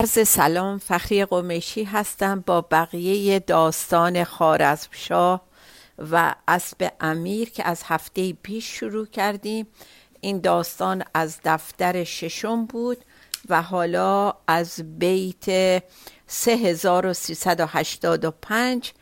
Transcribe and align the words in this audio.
عرض 0.00 0.28
سلام 0.28 0.78
فخری 0.78 1.24
قمیشی 1.24 1.84
هستم 1.84 2.44
با 2.46 2.60
بقیه 2.60 3.38
داستان 3.38 4.24
خارزمشاه 4.24 5.42
و 5.98 6.34
اسب 6.48 6.92
امیر 7.00 7.50
که 7.50 7.68
از 7.68 7.82
هفته 7.86 8.32
پیش 8.32 8.78
شروع 8.78 9.06
کردیم. 9.06 9.66
این 10.20 10.40
داستان 10.40 11.02
از 11.14 11.38
دفتر 11.44 12.04
ششم 12.04 12.66
بود 12.66 13.04
و 13.48 13.62
حالا 13.62 14.34
از 14.46 14.98
بیت 14.98 15.82
3385 16.26 18.92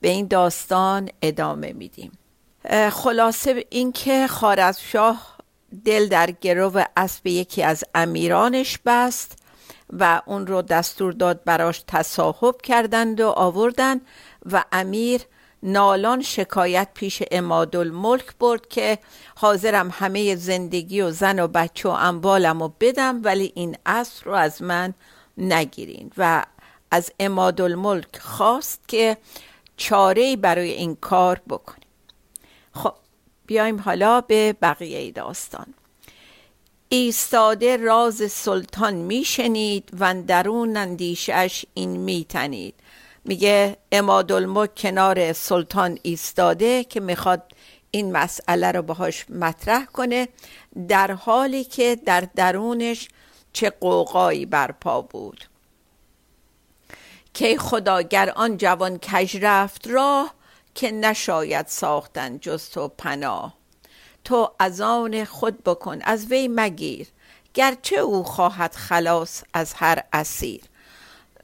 به 0.00 0.08
این 0.08 0.26
داستان 0.26 1.08
ادامه 1.22 1.72
میدیم. 1.72 2.12
خلاصه 2.92 3.64
اینکه 3.70 4.26
خارزمشاه 4.26 5.36
دل 5.84 6.08
در 6.08 6.30
گرو 6.30 6.82
اسب 6.96 7.26
یکی 7.26 7.62
از 7.62 7.84
امیرانش 7.94 8.78
بست. 8.86 9.38
و 9.92 10.22
اون 10.26 10.46
رو 10.46 10.62
دستور 10.62 11.12
داد 11.12 11.44
براش 11.44 11.84
تصاحب 11.86 12.60
کردند 12.62 13.20
و 13.20 13.28
آوردن 13.28 14.00
و 14.52 14.64
امیر 14.72 15.20
نالان 15.62 16.22
شکایت 16.22 16.88
پیش 16.94 17.22
امادالملک 17.30 18.36
برد 18.40 18.68
که 18.68 18.98
حاضرم 19.36 19.90
همه 19.92 20.36
زندگی 20.36 21.00
و 21.00 21.10
زن 21.10 21.38
و 21.38 21.48
بچه 21.48 21.88
و 21.88 21.92
اموالم 21.92 22.62
رو 22.62 22.72
بدم 22.80 23.20
ولی 23.24 23.52
این 23.54 23.76
اسب 23.86 24.26
رو 24.26 24.32
از 24.32 24.62
من 24.62 24.94
نگیرین. 25.38 26.12
و 26.16 26.44
از 26.90 27.12
امادالملک 27.20 28.18
خواست 28.18 28.88
که 28.88 29.16
چاره 29.76 30.36
برای 30.36 30.70
این 30.70 30.96
کار 30.96 31.40
بکنیم. 31.48 31.88
خب 32.72 32.94
بیایم 33.46 33.80
حالا 33.80 34.20
به 34.20 34.52
بقیه 34.52 35.10
داستان. 35.10 35.74
ایستاده 36.90 37.76
راز 37.76 38.32
سلطان 38.32 38.94
میشنید 38.94 39.88
و 39.98 40.14
درون 40.26 40.76
اندیشش 40.76 41.64
این 41.74 41.90
میتنید. 41.90 42.74
میگه 43.24 43.76
امادالملک 43.92 44.74
کنار 44.76 45.32
سلطان 45.32 45.98
ایستاده 46.02 46.84
که 46.84 47.00
می‌خواد 47.00 47.42
این 47.90 48.12
مسئله 48.12 48.72
رو 48.72 48.82
باهاش 48.82 49.30
مطرح 49.30 49.84
کنه 49.84 50.28
در 50.88 51.12
حالی 51.12 51.64
که 51.64 51.96
در 52.06 52.20
درونش 52.36 53.08
چه 53.52 53.70
قوقایی 53.70 54.46
برپا 54.46 55.00
بود. 55.00 55.44
که 57.34 57.58
خداگر 57.58 58.30
آن 58.30 58.56
جوان 58.56 58.98
کج 58.98 59.38
رفت 59.42 59.88
راه 59.88 60.34
که 60.74 60.90
نشاید 60.90 61.66
ساختن 61.66 62.38
جز 62.38 62.70
تو 62.70 62.88
پناه. 62.88 63.57
تو 64.28 64.50
از 64.58 64.80
آن 64.80 65.24
خود 65.24 65.64
بکن 65.64 66.02
از 66.02 66.26
وی 66.26 66.48
مگیر 66.48 67.06
گرچه 67.54 67.96
او 67.96 68.24
خواهد 68.24 68.74
خلاص 68.74 69.42
از 69.54 69.74
هر 69.74 70.02
اسیر. 70.12 70.60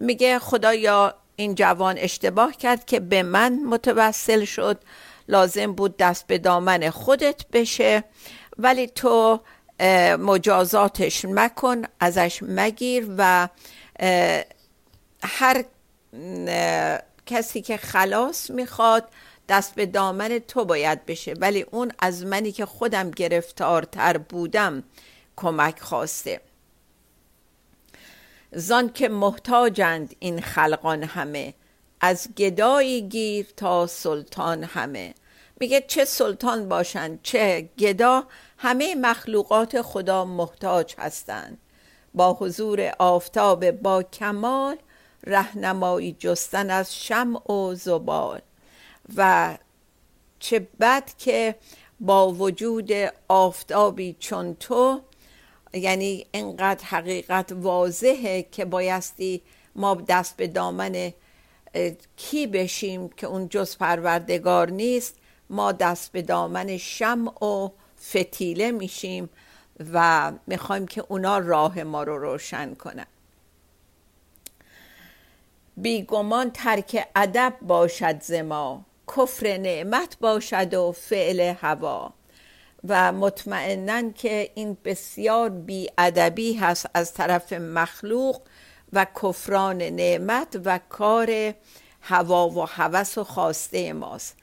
میگه 0.00 0.38
خدایا 0.38 1.14
این 1.36 1.54
جوان 1.54 1.98
اشتباه 1.98 2.52
کرد 2.52 2.84
که 2.84 3.00
به 3.00 3.22
من 3.22 3.64
متوسل 3.64 4.44
شد. 4.44 4.80
لازم 5.28 5.72
بود 5.72 5.96
دست 5.96 6.26
به 6.26 6.38
دامن 6.38 6.91
خودت 6.91 7.44
بشه. 7.53 8.04
ولی 8.59 8.86
تو 8.86 9.41
مجازاتش 10.19 11.25
مکن 11.25 11.82
ازش 12.00 12.38
مگیر 12.42 13.06
و 13.19 13.48
هر 15.22 15.64
کسی 17.26 17.62
که 17.62 17.76
خلاص 17.76 18.50
می‌خواد 18.50 19.09
دست 19.49 19.75
به 19.75 19.87
دامن 19.87 20.38
تو 20.38 20.65
باید 20.65 21.06
بشه. 21.06 21.32
ولی 21.32 21.62
اون 21.62 21.93
از 21.99 22.27
منی 22.27 22.53
که 22.53 22.66
خودم 22.66 23.10
گرفتارتر 23.10 24.19
بودم 24.19 24.82
کمک 25.37 25.81
خواسته. 25.81 26.41
زان 28.53 28.93
که 28.93 29.09
محتاجند 29.09 30.16
این 30.19 30.41
خلقان 30.41 31.03
همه. 31.03 31.54
از 32.00 32.28
گدایی 32.37 33.09
گیر 33.09 33.47
تا 33.56 33.87
سلطان 33.87 34.65
همه. 34.65 35.15
میگه 35.60 35.84
چه 35.88 36.04
سلطان 36.04 36.69
باشند 36.69 37.19
چه 37.22 37.69
گدا 37.78 38.25
همه 38.59 38.94
مخلوقات 38.94 39.83
خدا 39.83 40.25
محتاج 40.25 40.94
هستند. 40.99 41.59
با 42.15 42.33
حضور 42.33 42.93
آفتاب 42.99 43.71
با 43.71 44.03
کمال 44.03 44.77
رهنمایی 45.27 46.16
جستن 46.19 46.71
از 46.71 46.97
شمع 46.97 47.53
و 47.53 47.75
زبال. 47.75 48.41
و 49.16 49.59
چه 50.38 50.59
بد 50.81 51.10
که 51.19 51.54
با 52.00 52.32
وجود 52.32 52.91
آفتابی 53.28 54.16
چون 54.19 54.54
تو 54.54 55.00
یعنی 55.72 56.26
اینقدر 56.32 56.84
حقیقت 56.84 57.53
واضحه 57.53 58.42
که 58.42 58.65
بایستی 58.65 59.42
ما 59.76 59.94
دست 59.94 60.37
به 60.37 60.47
دامن 60.47 61.12
کی 62.16 62.47
بشیم 62.47 63.09
که 63.09 63.26
اون 63.26 63.48
جز 63.48 63.78
پروردگار 63.78 64.70
نیست 64.70 65.15
ما 65.50 65.72
دست 65.72 66.12
به 66.12 66.22
دامن 66.22 66.76
شمع 66.76 67.44
و 67.44 67.69
فتیله 68.10 68.71
میشیم 68.71 69.31
و 69.92 70.32
می‌خوایم 70.47 70.86
که 70.86 71.04
اونا 71.09 71.38
راه 71.38 71.82
ما 71.82 72.03
رو 72.03 72.19
روشن 72.19 72.75
کنن. 72.75 73.06
بیگمان 75.76 76.50
ترک 76.50 77.09
ادب 77.16 77.54
باشد 77.62 78.22
زما 78.22 78.84
کفر 79.16 79.56
نعمت 79.56 80.16
باشد 80.20 80.75
و 80.75 80.92
فعل 80.92 81.41
هوا. 81.41 82.12
و 82.88 83.12
مطمئنا 83.12 84.10
که 84.10 84.50
این 84.54 84.76
بسیار 84.84 85.50
بیادبی 85.50 86.54
هست 86.54 86.86
از 86.94 87.14
طرف 87.14 87.53
مخلوق 87.53 88.41
و 88.92 89.06
کفران 89.22 89.82
نعمت 89.82 90.60
و 90.64 90.80
کار 90.88 91.54
هوا 92.00 92.48
و 92.48 92.66
هوس 92.66 93.19
و 93.19 93.24
خواسته 93.24 93.92
ماست. 93.92 94.36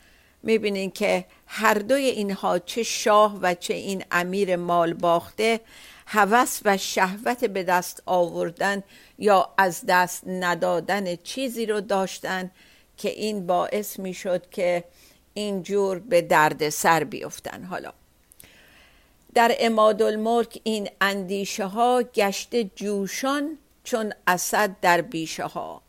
می‌بینین 0.44 0.92
که 0.92 1.26
هر 1.48 1.74
دوی 1.74 2.06
اینها 2.06 2.60
چه 2.60 2.84
شاه 2.84 3.40
و 3.42 3.54
چه 3.54 3.74
این 3.74 4.04
امیر 4.12 4.56
مال 4.56 4.94
باخته 4.94 5.60
هوس 6.08 6.60
و 6.66 6.78
شهوت 6.78 7.46
به 7.46 7.64
دست 7.64 8.04
آوردن 8.06 8.84
یا 9.20 9.50
از 9.58 9.86
دست 9.88 10.24
ندادن 10.28 11.16
چیزی 11.16 11.66
رو 11.66 11.82
داشتن 11.82 12.52
که 12.98 13.10
این 13.10 13.48
باعث 13.48 14.00
می 14.00 14.14
شد 14.14 14.50
که 14.50 14.84
اینجور 15.34 16.00
به 16.00 16.22
درد 16.22 16.70
سر 16.70 17.04
بیفتن. 17.04 17.64
حالا 17.64 17.94
در 19.34 19.56
امادالملک 19.60 20.60
این 20.64 20.90
اندیشه 21.02 21.66
ها 21.66 22.04
گشت 22.04 22.56
جوشان 22.56 23.58
چون 23.84 24.14
اسد 24.28 24.76
در 24.82 25.02
بیشه 25.02 25.44
ها 25.44 25.82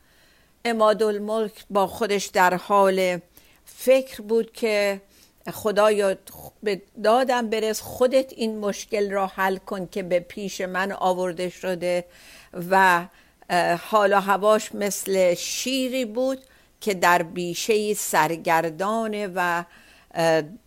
امادالملک 0.65 1.65
با 1.71 1.87
خودش 1.87 2.27
در 2.27 2.55
حال 2.55 3.21
فکر 3.65 4.23
بود 4.23 4.53
که 4.53 5.01
خدایا 5.53 6.17
به 6.63 6.83
دادم 7.05 7.51
برس 7.51 7.81
خودت 7.81 8.33
این 8.33 8.59
مشکل 8.59 9.11
را 9.11 9.27
حل 9.27 9.57
کن 9.57 9.87
که 9.87 10.03
به 10.03 10.21
پیش 10.21 10.61
من 10.61 10.93
آورده 10.93 11.49
شده 11.49 12.05
و 12.71 13.07
حالا 13.91 14.21
هواش 14.21 14.75
مثل 14.75 15.34
شیری 15.34 16.05
بود. 16.05 16.39
که 16.83 16.95
در 16.95 17.23
بیشه 17.23 17.95
سرگردانه 17.95 19.29
و 19.34 19.65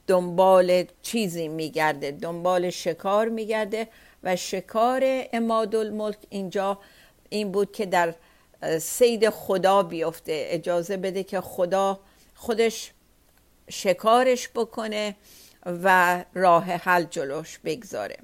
دنبال 0.07 0.85
چیزی 1.01 1.47
میگرده 1.47 2.11
دنبال 2.11 2.69
شکار 2.69 3.29
میگرده 3.29 3.87
و 4.23 4.35
شکار 4.35 5.03
امادالملک 5.33 6.17
اینجا 6.29 6.79
این 7.29 7.51
بود 7.51 7.71
که 7.71 7.85
در 7.85 8.13
سید 8.79 9.29
خدا 9.29 9.83
بیفته. 9.83 10.45
اجازه 10.49 10.97
بده 10.97 11.23
که 11.23 11.41
خدا 11.41 11.99
خودش 12.35 12.91
شکارش 13.69 14.49
بکنه 14.55 15.15
و 15.65 16.23
راه 16.33 16.63
حل 16.63 17.03
جلوش 17.03 17.59
بگذاره. 17.65 18.17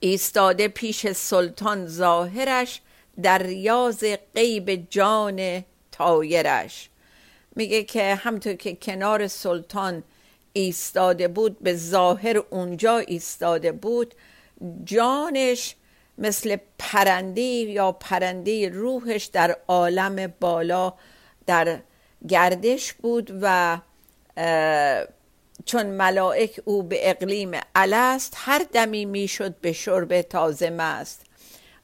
ایستاده 0.00 0.68
پیش 0.68 1.06
سلطان 1.12 1.86
ظاهرش 1.86 2.80
در 3.22 3.38
ریاض 3.38 4.04
غیب 4.34 4.90
جان 4.90 5.64
تایرش 5.98 6.88
میگه 7.56 7.82
که 7.82 8.14
همطور 8.14 8.54
که 8.54 8.74
کنار 8.74 9.26
سلطان 9.28 10.02
ایستاده 10.52 11.28
بود 11.28 11.62
به 11.62 11.74
ظاهر 11.74 12.36
اونجا 12.50 12.98
ایستاده 12.98 13.72
بود 13.72 14.14
جانش 14.84 15.74
مثل 16.18 16.56
پرنده 16.78 17.40
یا 17.40 17.92
پرنده 17.92 18.68
روحش 18.68 19.24
در 19.24 19.56
عالم 19.68 20.34
بالا 20.40 20.94
در 21.46 21.78
گردش 22.28 22.92
بود 22.92 23.38
و 23.42 23.78
چون 25.64 25.86
ملائک 25.86 26.60
او 26.64 26.82
به 26.82 27.10
اقلیم 27.10 27.50
الست 27.74 28.34
هر 28.36 28.66
دمی 28.72 29.04
می‌شد 29.04 29.56
به 29.60 29.72
شرب 29.72 30.22
تازه 30.22 30.70
مست 30.70 31.26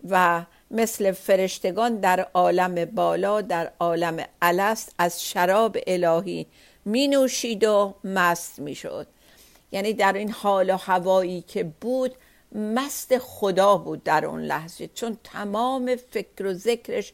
و 0.08 0.44
مثل 0.72 1.12
فرشتگان 1.12 1.96
در 1.96 2.20
عالم 2.34 2.84
بالا 2.84 3.40
در 3.40 3.72
عالم 3.80 4.24
الست 4.42 4.94
از 4.98 5.24
شراب 5.24 5.76
الهی 5.86 6.46
می 6.84 7.08
نوشید 7.08 7.64
و 7.64 7.94
مست 8.04 8.58
می 8.58 8.74
شد 8.74 9.06
یعنی 9.72 9.92
در 9.92 10.12
این 10.12 10.30
حال 10.30 10.70
و 10.70 10.76
هوایی 10.76 11.42
که 11.42 11.64
بود 11.64 12.14
مست 12.54 13.18
خدا 13.18 13.76
بود 13.76 14.04
در 14.04 14.26
اون 14.26 14.42
لحظه. 14.42 14.90
چون 14.94 15.18
تمام 15.24 15.96
فکر 16.10 16.46
و 16.46 16.54
ذکرش 16.54 17.12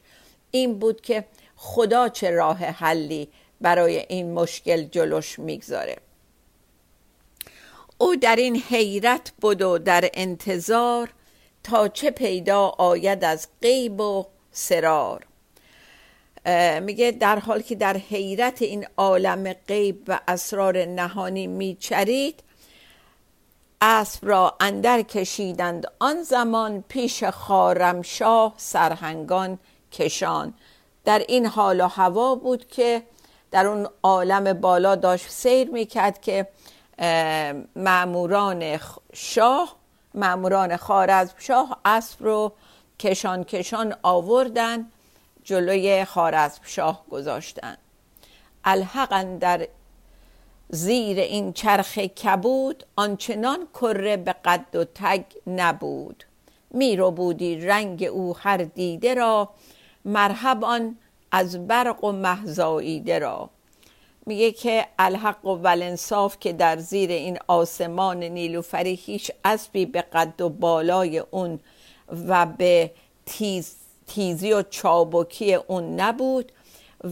این 0.51 0.79
بود 0.79 1.01
که 1.01 1.25
خدا 1.57 2.09
چه 2.09 2.31
راه 2.31 2.57
حلی 2.57 3.29
برای 3.61 4.07
این 4.09 4.33
مشکل 4.33 4.83
جلوش 4.83 5.39
می‌گذاره. 5.39 5.97
او 7.99 8.17
در 8.17 8.37
این 8.37 8.57
حیرت 8.57 9.33
بود 9.41 9.63
و 9.63 9.79
در 9.79 10.11
انتظار 10.15 11.09
تا 11.63 11.89
چه 11.89 12.11
پیدا 12.11 12.69
آید 12.69 13.25
از 13.25 13.49
غیب 13.63 14.01
و 14.01 14.27
سرار. 14.53 15.27
میگه 16.81 17.11
در 17.11 17.39
حال 17.39 17.63
که 17.63 17.75
در 17.75 17.97
حیرت 17.97 18.63
این 18.63 18.87
عالم 18.97 19.53
غیب 19.53 20.03
و 20.09 20.21
اسرار 20.29 20.85
نهانی 20.85 21.47
میچرید 21.47 22.43
اسب 23.81 24.29
را 24.29 24.55
اندر 24.61 25.03
کشیدند 25.03 25.87
آن 25.99 26.23
زمان 26.23 26.85
پیش 26.89 27.25
خارمشاه 27.25 28.55
سرهنگان 28.57 29.59
کشان. 29.93 30.55
در 31.05 31.19
این 31.29 31.47
حال 31.47 31.81
و 31.81 31.87
هوا 31.87 32.35
بود 32.35 32.69
که 32.69 33.03
در 33.51 33.67
اون 33.67 33.89
عالم 34.03 34.53
بالا 34.53 34.95
داشت 34.95 35.31
سیر 35.31 35.71
می‌کرد 35.71 36.21
که 36.21 36.47
معموران 37.77 38.81
شاه 39.13 39.78
معموران 40.19 40.77
خارزم 40.77 41.35
شاه 41.39 41.81
اسب 41.85 42.25
رو 42.25 42.53
کشان 42.99 43.45
کشان 43.45 43.95
آوردن 44.03 44.87
جلوی 45.45 46.05
خارزم 46.05 46.61
شاه 46.65 47.05
گذاشتن. 47.11 47.77
الحق 48.65 49.39
در 49.39 49.69
زیر 50.69 51.19
این 51.19 51.53
چرخ 51.53 51.99
کبود 51.99 52.85
آنچنان 52.97 53.69
کره 53.75 54.17
به 54.17 54.35
قد 54.45 54.77
و 54.77 54.85
تگ 54.95 55.23
نبود. 55.47 56.25
میرو 56.71 57.11
بودی 57.11 57.57
رنگ 57.57 58.05
او 58.05 58.37
هر 58.39 58.57
دیده 58.57 59.15
را 59.15 59.49
مرحبان 60.05 60.97
از 61.31 61.67
برق 61.67 62.05
و 62.05 62.13
محزاییده 62.13 63.19
را. 63.19 63.51
میگه 64.29 64.53
که 64.53 64.87
الحق 64.99 65.45
و 65.45 65.55
ولنصاف 65.55 66.37
که 66.41 66.53
در 66.53 66.77
زیر 66.77 67.11
این 67.11 67.39
آسمان 67.47 68.23
نیلوفری 68.25 68.95
هیچ 68.95 69.31
اسبی 69.45 69.87
به 69.87 70.03
قد 70.03 70.41
و 70.41 70.49
بالای 70.49 71.19
اون 71.19 71.61
و 72.29 72.47
به 72.47 72.91
تیز، 73.27 73.75
تیزی 74.07 74.53
و 74.53 74.63
چابکی 74.63 75.55
اون 75.55 76.01
نبود 76.01 76.53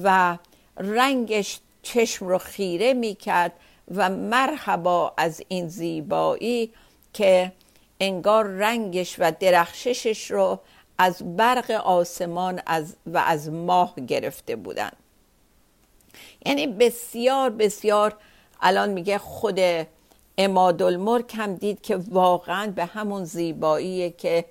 و 0.03 0.39
رنگش 0.77 1.61
چشم 1.83 2.27
رو 2.29 2.39
خیره 2.39 2.95
می‌کرد 2.95 3.53
و 3.95 4.11
مرحبا 4.11 5.15
از 5.17 5.43
این 5.49 5.69
زیبایی 5.69 6.73
که 7.13 7.53
انگار 8.01 8.45
رنگش 8.45 9.17
و 9.19 9.33
درخششش 9.41 10.31
رو 10.31 10.61
از 10.99 11.37
برق 11.37 11.71
آسمان 11.71 12.61
از 12.67 12.97
و 13.07 13.19
از 13.19 13.51
ماه 13.51 13.95
گرفته 14.09 14.57
بودن. 14.57 14.91
یعنی 16.47 16.67
بسیار 16.67 17.51
بسیار 17.51 18.17
الان 18.61 18.89
میگه 18.89 19.19
خود 19.19 19.61
امادالملک 20.39 21.35
هم 21.35 21.55
دید 21.55 21.81
که 21.81 21.97
واقعا 21.97 22.73
به 22.77 22.85
همون 22.85 23.25
زیبایی 23.25 24.11
که 24.11 24.45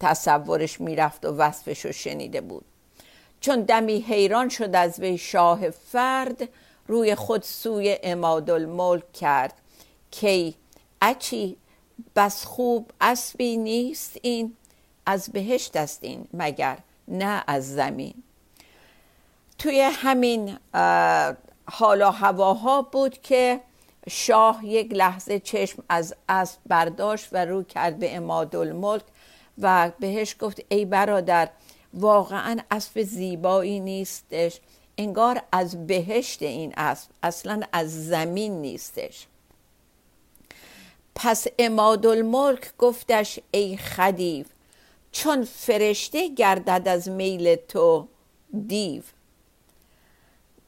تصورش 0.00 0.80
می‌رفت 0.80 1.24
و 1.26 1.36
وصفش 1.36 1.84
رو 1.84 1.92
شنیده 1.92 2.40
بود. 2.40 2.64
چون 3.40 3.62
دمی 3.62 3.98
حیران 3.98 4.48
شد 4.48 4.74
از 4.74 5.00
وی 5.00 5.18
شاه 5.18 5.70
فرد 5.70 6.48
روی 6.86 7.14
خود 7.14 7.42
سوی 7.42 7.98
امادالملک 8.02 9.12
کرد. 9.12 9.54
کی؟ 10.10 10.54
اچی 11.02 11.56
بس 12.16 12.44
خوب 12.44 12.90
اسبی 13.00 13.56
نیست 13.56 14.16
این 14.22 14.56
از 15.06 15.28
بهشت 15.32 15.76
است 15.76 15.98
این 16.04 16.26
مگر 16.32 16.78
نه 17.08 17.44
از 17.46 17.74
زمین. 17.74 18.14
توی 19.58 19.80
همین 19.80 20.58
حالا 21.70 22.10
هواها 22.10 22.82
بود 22.82 23.22
که 23.22 23.60
شاه 24.08 24.66
یک 24.66 24.92
لحظه 24.92 25.40
چشم 25.40 25.82
از 25.88 26.14
اسب 26.28 26.58
برداشت 26.66 27.28
و 27.32 27.44
رو 27.44 27.62
کرد 27.62 27.98
به 27.98 28.16
امادالملک 28.16 29.02
و 29.58 29.90
بهش 30.00 30.36
گفت 30.40 30.60
ای 30.68 30.84
برادر 30.84 31.48
واقعا 31.94 32.58
اسب 32.70 33.02
زیبایی 33.02 33.80
نیستش 33.80 34.60
انگار 34.98 35.42
از 35.52 35.86
بهشت 35.86 36.42
این 36.42 36.72
اسب 36.76 37.10
اصلا 37.22 37.60
از 37.72 38.06
زمین 38.06 38.60
نیستش. 38.60 39.26
پس 41.14 41.46
امادالملک 41.58 42.76
گفتش 42.78 43.40
ای 43.50 43.76
خدیو 43.76 44.44
چون 45.12 45.44
فرشته 45.44 46.28
گردد 46.28 46.88
از 46.88 47.08
میل 47.08 47.54
تو 47.54 48.08
دیو 48.66 49.02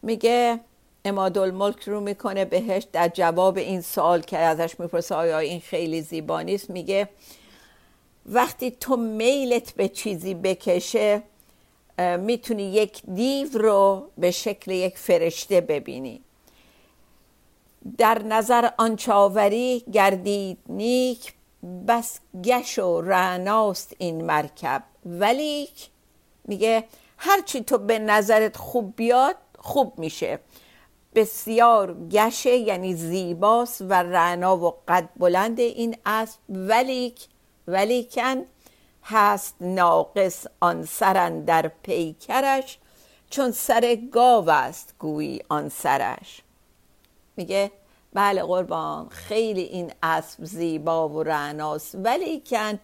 میگه 0.02 0.60
امادالملک 1.04 1.82
رو 1.82 2.00
می‌کنه 2.00 2.44
بهش 2.44 2.86
در 2.92 3.08
جواب 3.08 3.56
این 3.56 3.80
سوال 3.80 4.20
که 4.20 4.38
ازش 4.38 4.80
می‌پرسه 4.80 5.14
آیا 5.14 5.38
این 5.38 5.60
خیلی 5.60 6.02
زیبا 6.02 6.42
نیست 6.42 6.70
میگه 6.70 7.08
وقتی 8.26 8.70
تو 8.70 8.96
میلت 8.96 9.72
به 9.72 9.88
چیزی 9.88 10.34
بکشه 10.34 11.22
می‌تونی 12.18 12.62
یک 12.62 13.02
دیو 13.14 13.48
رو 13.58 14.08
به 14.18 14.30
شکل 14.30 14.70
یک 14.70 14.98
فرشته 14.98 15.60
ببینی. 15.60 16.20
در 17.98 18.22
نظر 18.22 18.70
آنچاوری 18.78 19.84
گردید 19.92 20.58
نیک 20.68 21.32
بس 21.88 22.20
گش 22.44 22.78
و 22.78 23.00
رعناست 23.00 23.94
این 23.98 24.24
مرکب. 24.24 24.82
ولیک 25.06 25.88
میگه 26.44 26.84
هرچی 27.16 27.60
تو 27.60 27.78
به 27.78 27.98
نظرت 27.98 28.56
خوب 28.56 28.96
بیاد 28.96 29.36
خوب 29.58 29.98
میشه. 29.98 30.38
بسیار 31.14 32.08
گشه 32.08 32.56
یعنی 32.56 32.94
زیباست 32.94 33.82
و 33.82 33.92
رعنا 33.92 34.56
و 34.56 34.74
قد 34.88 35.08
بلند 35.16 35.60
این 35.60 35.96
اسب. 36.06 36.38
ولیک 36.48 37.26
ولیکن 37.68 38.44
هست 39.04 39.54
ناقص 39.60 40.46
آن 40.60 40.84
سرن 40.84 41.44
در 41.44 41.68
پیکرش 41.82 42.78
چون 43.30 43.50
سر 43.50 43.98
گاو 44.12 44.50
است 44.50 44.94
گویی 44.98 45.40
آن 45.48 45.68
سرش. 45.68 46.42
میگه 47.36 47.70
بله 48.12 48.42
قربان 48.42 49.08
خیلی 49.08 49.62
این 49.62 49.92
اسب 50.02 50.44
زیبا 50.44 51.08
و 51.08 51.22
رعناست. 51.22 51.94
ولیکن 51.94 52.78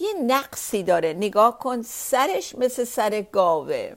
یه 0.00 0.12
نقصی 0.26 0.82
داره. 0.82 1.12
نگاه 1.12 1.58
کن 1.58 1.82
سرش 1.82 2.54
مثل 2.54 2.84
سر 2.84 3.20
گاوه. 3.20 3.94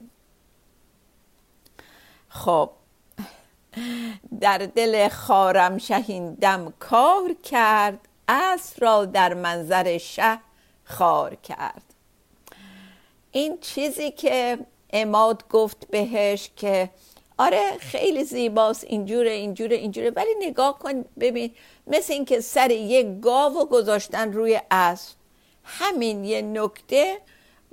خب 2.33 2.69
در 4.41 4.57
دل 4.57 5.09
خارم 5.09 5.77
شهین 5.77 6.33
دم 6.33 6.73
کار 6.79 7.35
کرد 7.43 7.99
اسب 8.27 8.83
را 8.83 9.05
در 9.05 9.33
منظر 9.33 9.97
شه 9.97 10.39
خار 10.83 11.35
کرد. 11.35 11.83
این 13.31 13.57
چیزی 13.61 14.11
که 14.11 14.59
اماد 14.93 15.43
گفت 15.49 15.87
بهش 15.87 16.49
که 16.55 16.89
آره 17.37 17.77
خیلی 17.79 18.23
زیباست 18.23 18.83
اینجوره 18.83 19.31
اینجوره 19.31 19.75
اینجوره 19.75 20.09
ولی 20.09 20.35
نگاه 20.41 20.79
کن 20.79 21.05
ببین 21.19 21.51
مثل 21.87 22.13
اینکه 22.13 22.41
سر 22.41 22.71
یک 22.71 23.07
گاو 23.21 23.65
گذاشتن 23.65 24.33
روی 24.33 24.61
اسب 24.71 25.15
همین 25.63 26.25
یه 26.25 26.41
نکته 26.41 27.17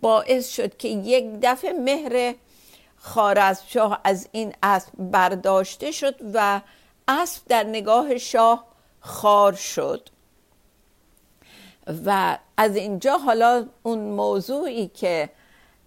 باعث 0.01 0.49
شد 0.49 0.77
که 0.77 0.89
یک 0.89 1.25
دفعه 1.43 1.73
مهر 1.73 2.35
خارزمشاه 3.01 4.01
از 4.05 4.29
این 4.33 4.55
اسب 4.63 4.93
برداشته 4.99 5.91
شد 5.91 6.15
و 6.35 6.61
اسب 7.09 7.43
در 7.49 7.63
نگاه 7.65 8.19
شاه 8.19 8.65
خار 9.01 9.53
شد. 9.53 10.09
و 12.07 12.39
از 12.57 12.77
اینجا 12.77 13.19
حالا 13.19 13.67
اون 13.83 13.99
موضوعی 13.99 14.89
که 14.89 15.31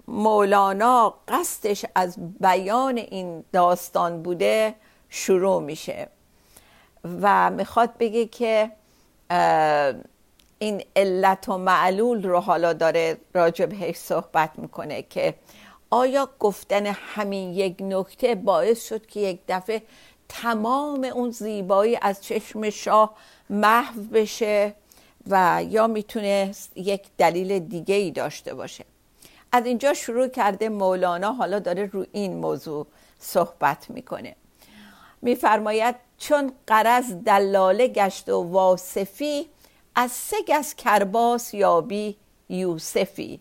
مولانا 0.07 1.13
قصدش 1.27 1.85
از 1.95 2.15
بیان 2.39 2.97
این 2.97 3.43
داستان 3.53 4.23
بوده 4.23 4.75
شروع 5.09 5.61
میشه. 5.61 6.07
و 7.21 7.49
می‌خواد 7.49 7.97
بگه 7.97 8.25
که 8.25 8.71
این 10.59 10.83
علت 10.95 11.49
و 11.49 11.57
معلول 11.57 12.23
رو 12.23 12.39
حالا 12.39 12.73
داره 12.73 13.17
راجع 13.33 13.91
صحبت 13.91 14.51
می‌کنه 14.55 15.01
که 15.01 15.33
آیا 15.91 16.29
گفتن 16.39 16.85
همین 16.85 17.53
یک 17.53 17.75
نکته 17.79 18.35
باعث 18.35 18.87
شد 18.87 19.05
که 19.05 19.19
یک 19.19 19.39
دفعه 19.47 19.81
تمام 20.29 21.03
اون 21.03 21.31
زیبایی 21.31 21.97
از 22.01 22.23
چشم 22.23 22.69
شاه 22.69 23.15
محو 23.49 24.01
بشه 24.01 24.75
و 25.27 25.63
یا 25.69 25.87
می‌تونه 25.87 26.51
یک 26.75 27.01
دلیل 27.17 27.59
دیگه 27.59 27.95
ای 27.95 28.11
داشته 28.11 28.53
باشه؟ 28.53 28.85
از 29.51 29.65
اینجا 29.65 29.93
شروع 29.93 30.27
کرده 30.27 30.69
مولانا 30.69 31.33
حالا 31.33 31.59
داره 31.59 31.85
رو 31.85 32.05
این 32.11 32.37
موضوع 32.37 32.87
صحبت 33.19 33.89
می‌کنه. 33.89 34.35
میفرماید 35.21 35.95
چون 36.17 36.51
قرض 36.67 37.13
دلاله 37.13 37.87
گشت 37.87 38.29
و 38.29 38.43
واصفی 38.43 39.47
از 39.95 40.11
سه 40.11 40.37
گز 40.47 40.73
کرباس 40.73 41.53
یابی 41.53 42.17
یوسفی. 42.49 43.39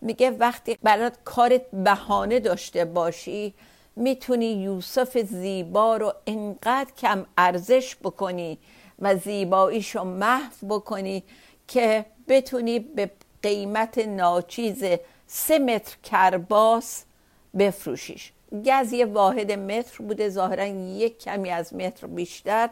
میگه 0.00 0.30
وقتی 0.30 0.78
برات 0.82 1.12
کارت 1.24 1.70
بهانه 1.72 2.40
داشته 2.40 2.84
باشی 2.84 3.54
می‌تونی 3.96 4.46
یوسف 4.46 5.18
زیبا 5.18 5.96
رو 5.96 6.12
انقدر 6.26 6.90
کم 6.98 7.26
ارزش 7.38 7.96
بکنی 7.96 8.58
و 8.98 9.16
زیباییشو 9.16 10.04
محو 10.04 10.66
بکنی 10.68 11.24
که 11.68 12.04
بتونی 12.28 12.78
به 12.78 13.10
قیمت 13.42 13.98
ناچیز 13.98 14.84
سه 15.26 15.58
متر 15.58 15.96
کرباس 16.02 17.04
بفروشیش. 17.58 18.32
گز 18.64 18.92
یه 18.92 19.06
واحد 19.06 19.52
متر 19.52 20.04
بوده 20.04 20.28
ظاهرا 20.28 20.66
یک 20.66 21.18
کمی 21.18 21.50
از 21.50 21.74
متر 21.74 22.06
بیشتر 22.06 22.70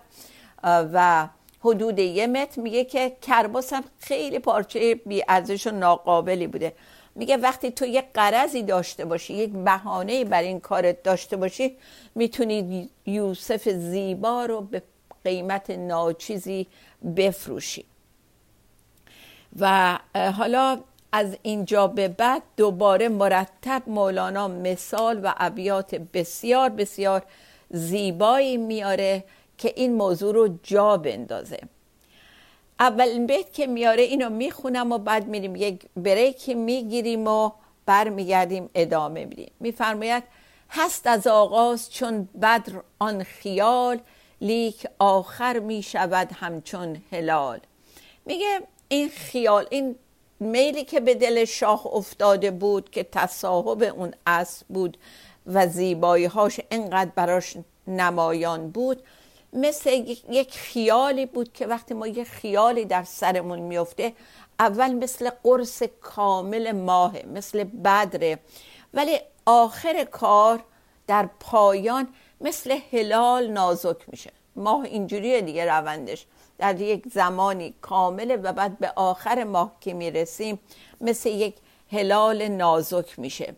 و 0.64 1.28
حدود 1.60 1.98
یه 1.98 2.26
متر. 2.26 2.60
میگه 2.60 2.84
که 2.84 3.16
کرباس 3.22 3.72
هم 3.72 3.84
خیلی 3.98 4.38
پارچه 4.38 4.94
بی 4.94 5.22
ارزش 5.28 5.66
و 5.66 5.70
ناقابلی 5.70 6.46
بوده. 6.46 6.72
میگه 7.16 7.36
وقتی 7.36 7.70
تو 7.70 7.86
یک 7.86 8.04
قرضی 8.14 8.62
داشته 8.62 9.04
باشی 9.04 9.34
یک 9.34 9.52
بهانه 9.52 10.24
بر 10.24 10.42
این 10.42 10.60
کارت 10.60 11.02
داشته 11.02 11.36
باشی 11.36 11.76
می‌تونی 12.14 12.90
یوسف 13.06 13.68
زیبا 13.68 14.44
رو 14.44 14.60
به 14.60 14.82
قیمت 15.24 15.70
ناچیزی 15.70 16.66
بفروشی. 17.16 17.84
و 19.60 19.98
حالا 20.14 20.80
از 21.12 21.36
اینجا 21.42 21.86
به 21.86 22.08
بعد 22.08 22.42
دوباره 22.56 23.08
مرتب 23.08 23.82
مولانا 23.86 24.48
مثال 24.48 25.20
و 25.24 25.34
ابیات 25.36 25.94
بسیار 25.94 26.68
بسیار 26.68 27.22
زیبایی 27.70 28.56
میاره 28.56 29.24
که 29.58 29.72
این 29.76 29.94
موضوع 29.94 30.34
رو 30.34 30.58
جا 30.62 30.96
بندازه. 30.96 31.58
اولین 32.80 33.26
بیت 33.26 33.52
که 33.52 33.66
میاره 33.66 34.02
اینو 34.02 34.30
می‌خونم 34.30 34.92
و 34.92 34.98
بعد 34.98 35.26
میریم 35.26 35.56
یک 35.56 35.86
بریکی 35.96 36.54
می‌گیریم 36.54 37.28
و 37.28 37.50
برمیگردیم 37.86 38.70
ادامه 38.74 39.24
میدیم. 39.24 39.50
میفرماید 39.60 40.22
هست 40.70 41.06
از 41.06 41.26
آغاز 41.26 41.92
چون 41.92 42.28
بدر 42.42 42.72
آن 42.98 43.22
خیال 43.22 43.98
لیک 44.40 44.86
آخر 44.98 45.58
می‌شود 45.58 46.32
همچون 46.32 47.02
هلال. 47.12 47.60
میگه 48.26 48.60
این 48.88 49.08
خیال 49.08 49.66
این 49.70 49.96
میلی 50.40 50.84
که 50.84 51.00
به 51.00 51.14
دل 51.14 51.44
شاه 51.44 51.86
افتاده 51.86 52.50
بود 52.50 52.90
که 52.90 53.02
تصاحب 53.12 53.82
اون 53.82 54.14
اسب 54.26 54.66
بود 54.68 54.98
و 55.46 55.66
زیبایی 55.66 56.24
هاش 56.24 56.60
انقدر 56.70 57.10
براش 57.14 57.56
نمایان 57.86 58.70
بود 58.70 59.02
مثل 59.56 59.90
یک 60.30 60.54
خیالی 60.54 61.26
بود 61.26 61.52
که 61.52 61.66
وقتی 61.66 61.94
ما 61.94 62.06
یک 62.06 62.28
خیالی 62.28 62.84
در 62.84 63.04
سرمون 63.04 63.58
میفته 63.58 64.12
اول 64.60 64.92
مثل 64.92 65.30
قرص 65.42 65.82
کامل 66.00 66.72
ماهه 66.72 67.24
مثل 67.34 67.64
بدره. 67.64 68.38
ولی 68.94 69.18
آخر 69.46 70.04
کار 70.04 70.64
در 71.06 71.28
پایان 71.40 72.08
مثل 72.40 72.78
هلال 72.92 73.46
نازک 73.46 73.96
میشه. 74.08 74.32
ماه 74.56 74.84
اینجوریه 74.84 75.40
دیگه 75.40 75.64
روندش. 75.64 76.26
در 76.58 76.80
یک 76.80 77.08
زمانی 77.08 77.74
کامله 77.80 78.36
و 78.36 78.52
بعد 78.52 78.78
به 78.78 78.92
آخر 78.96 79.44
ماه 79.44 79.72
که 79.80 79.94
می‌رسیم 79.94 80.58
مثل 81.00 81.28
یک 81.28 81.54
هلال 81.92 82.48
نازک 82.48 83.18
میشه. 83.18 83.54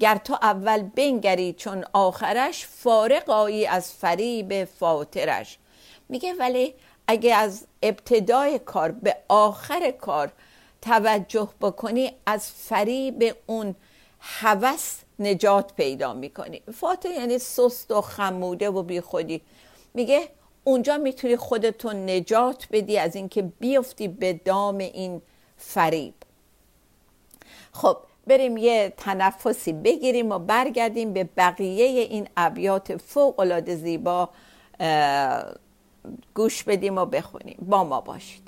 گر 0.00 0.16
تو 0.16 0.34
اول 0.42 0.82
بنگری 0.82 1.52
چون 1.52 1.84
آخرش 1.92 2.66
فارق 2.66 3.30
آیی 3.30 3.66
از 3.66 3.92
فریب 3.92 4.64
فاطرش 4.64 5.58
میگه 6.08 6.34
ولی 6.34 6.74
اگه 7.06 7.34
از 7.34 7.66
ابتدای 7.82 8.58
کار 8.58 8.92
به 8.92 9.16
آخر 9.28 9.90
کار 9.90 10.32
توجه 10.82 11.48
بکنی 11.60 12.12
از 12.26 12.50
فریب 12.50 13.36
اون 13.46 13.74
هوس 14.20 14.98
نجات 15.18 15.74
پیدا 15.74 16.12
می‌کنی. 16.12 16.62
فاطر 16.72 17.10
یعنی 17.10 17.38
سست 17.38 17.90
و 17.90 18.00
خموده 18.00 18.70
و 18.70 18.82
بی 18.82 19.00
خودی 19.00 19.40
میگه 19.94 20.28
اونجا 20.64 20.96
می‌تونی 20.98 21.36
خودتو 21.36 21.92
نجات 21.92 22.68
بدی 22.72 22.98
از 22.98 23.16
اینکه 23.16 23.42
بیفتی 23.42 24.08
به 24.08 24.32
دام 24.32 24.78
این 24.78 25.22
فریب. 25.56 26.14
خب 27.72 27.96
بریم 28.26 28.56
یه 28.56 28.92
تنفسی 28.96 29.72
بگیریم 29.72 30.32
و 30.32 30.38
برگردیم 30.38 31.12
به 31.12 31.24
بقیه 31.36 31.84
این 31.84 32.28
ابیات 32.36 32.96
فوق 32.96 33.40
العاده 33.40 33.76
زیبا 33.76 34.30
گوش 36.34 36.64
بدیم 36.64 36.98
و 36.98 37.06
بخونیم. 37.06 37.58
با 37.68 37.84
ما 37.84 38.00
باشید. 38.00 38.43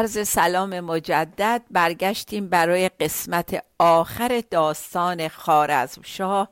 عرض 0.00 0.28
سلام 0.28 0.80
مجدد 0.80 1.62
برگشتیم 1.70 2.48
برای 2.48 2.88
قسمت 2.88 3.64
آخر 3.78 4.42
داستان 4.50 5.28
خارزمشاه 5.28 6.48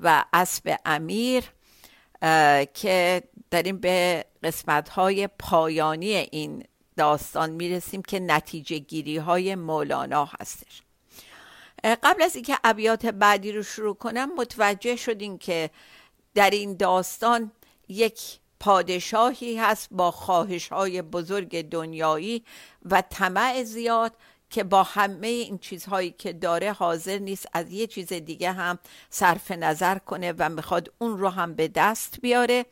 و 0.00 0.24
اسب 0.32 0.76
امیر 0.84 1.44
که 2.74 3.22
داریم 3.50 3.78
به 3.78 4.24
قسمت 4.42 4.88
های 4.88 5.26
پایانی 5.26 6.14
این 6.14 6.64
داستان 6.96 7.50
می‌رسیم 7.50 8.02
که 8.02 8.20
نتیجه 8.20 8.78
گیری 8.78 9.16
های 9.16 9.54
مولانا 9.54 10.28
هستش. 10.40 10.82
قبل 11.84 12.22
از 12.22 12.36
اینکه 12.36 12.58
ابیات 12.64 13.06
بعدی 13.06 13.52
رو 13.52 13.62
شروع 13.62 13.94
کنم 13.94 14.34
متوجه 14.34 14.96
شدیم 14.96 15.38
که 15.38 15.70
در 16.34 16.50
این 16.50 16.76
داستان 16.76 17.52
یک 17.88 18.20
پادشاهی 18.60 19.56
هست 19.56 19.88
با 19.90 20.10
خواهش 20.10 20.68
های 20.68 21.02
بزرگ 21.02 21.68
دنیایی 21.68 22.44
و 22.90 23.02
طمع 23.10 23.62
زیاد 23.62 24.12
که 24.50 24.64
با 24.64 24.82
همه 24.82 25.26
این 25.26 25.58
چیزهایی 25.58 26.10
که 26.10 26.32
داره 26.32 26.72
حاضر 26.72 27.18
نیست 27.18 27.48
از 27.52 27.72
یه 27.72 27.86
چیز 27.86 28.12
دیگه 28.12 28.52
هم 28.52 28.78
صرف 29.10 29.50
نظر 29.50 29.98
کنه 29.98 30.34
و 30.38 30.48
می‌خواد 30.48 30.92
اون 30.98 31.18
رو 31.18 31.28
هم 31.28 31.54
به 31.54 31.68
دست 31.68 32.20
بیاره 32.20 32.66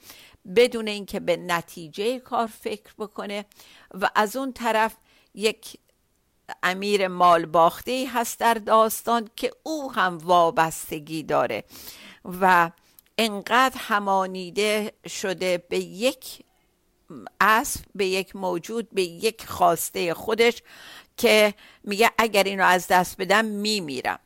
بدون 0.57 0.89
اینکه 0.89 1.21
به 1.21 1.37
نتیجه 1.37 2.19
کار 2.19 2.47
فکر 2.47 2.93
بکنه 2.99 3.45
و 3.95 4.11
از 4.15 4.37
اون 4.37 4.53
طرف 4.53 4.97
یک 5.35 5.79
امیر 6.63 7.09
مال 7.09 7.47
باخته 7.47 8.07
هست 8.15 8.41
در 8.41 8.55
داستان 8.55 9.29
که 9.37 9.51
او 9.63 9.93
هم 9.93 10.19
وابستگی 10.19 11.23
داره 11.23 11.65
و 12.41 12.71
انقدر 13.19 13.79
همانیده 13.79 14.93
شده 15.09 15.65
به 15.69 15.79
یک 15.79 16.45
اسب 17.41 17.85
به 17.95 18.07
یک 18.07 18.37
موجود 18.37 18.89
به 18.91 19.03
یک 19.03 19.47
خواسته 19.47 20.15
خودش 20.15 20.63
که 21.17 21.55
میگه 21.85 22.11
اگر 22.19 22.43
اینو 22.43 22.65
از 22.65 22.87
دست 22.87 23.17
بدم 23.21 23.45
میمیرم. 23.45 24.19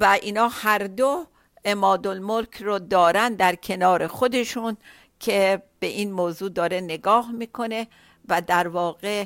و 0.00 0.18
اینا 0.22 0.48
هر 0.48 0.78
دو 0.78 1.26
اماد 1.64 2.06
الملک 2.06 2.62
رو 2.62 2.78
دارن 2.78 3.34
در 3.34 3.54
کنار 3.54 4.06
خودشون 4.06 4.76
که 5.20 5.62
به 5.80 5.86
این 5.86 6.12
موضوع 6.12 6.50
داره 6.50 6.80
نگاه 6.80 7.32
می‌کنه 7.32 7.86
و 8.28 8.42
در 8.42 8.68
واقع 8.68 9.24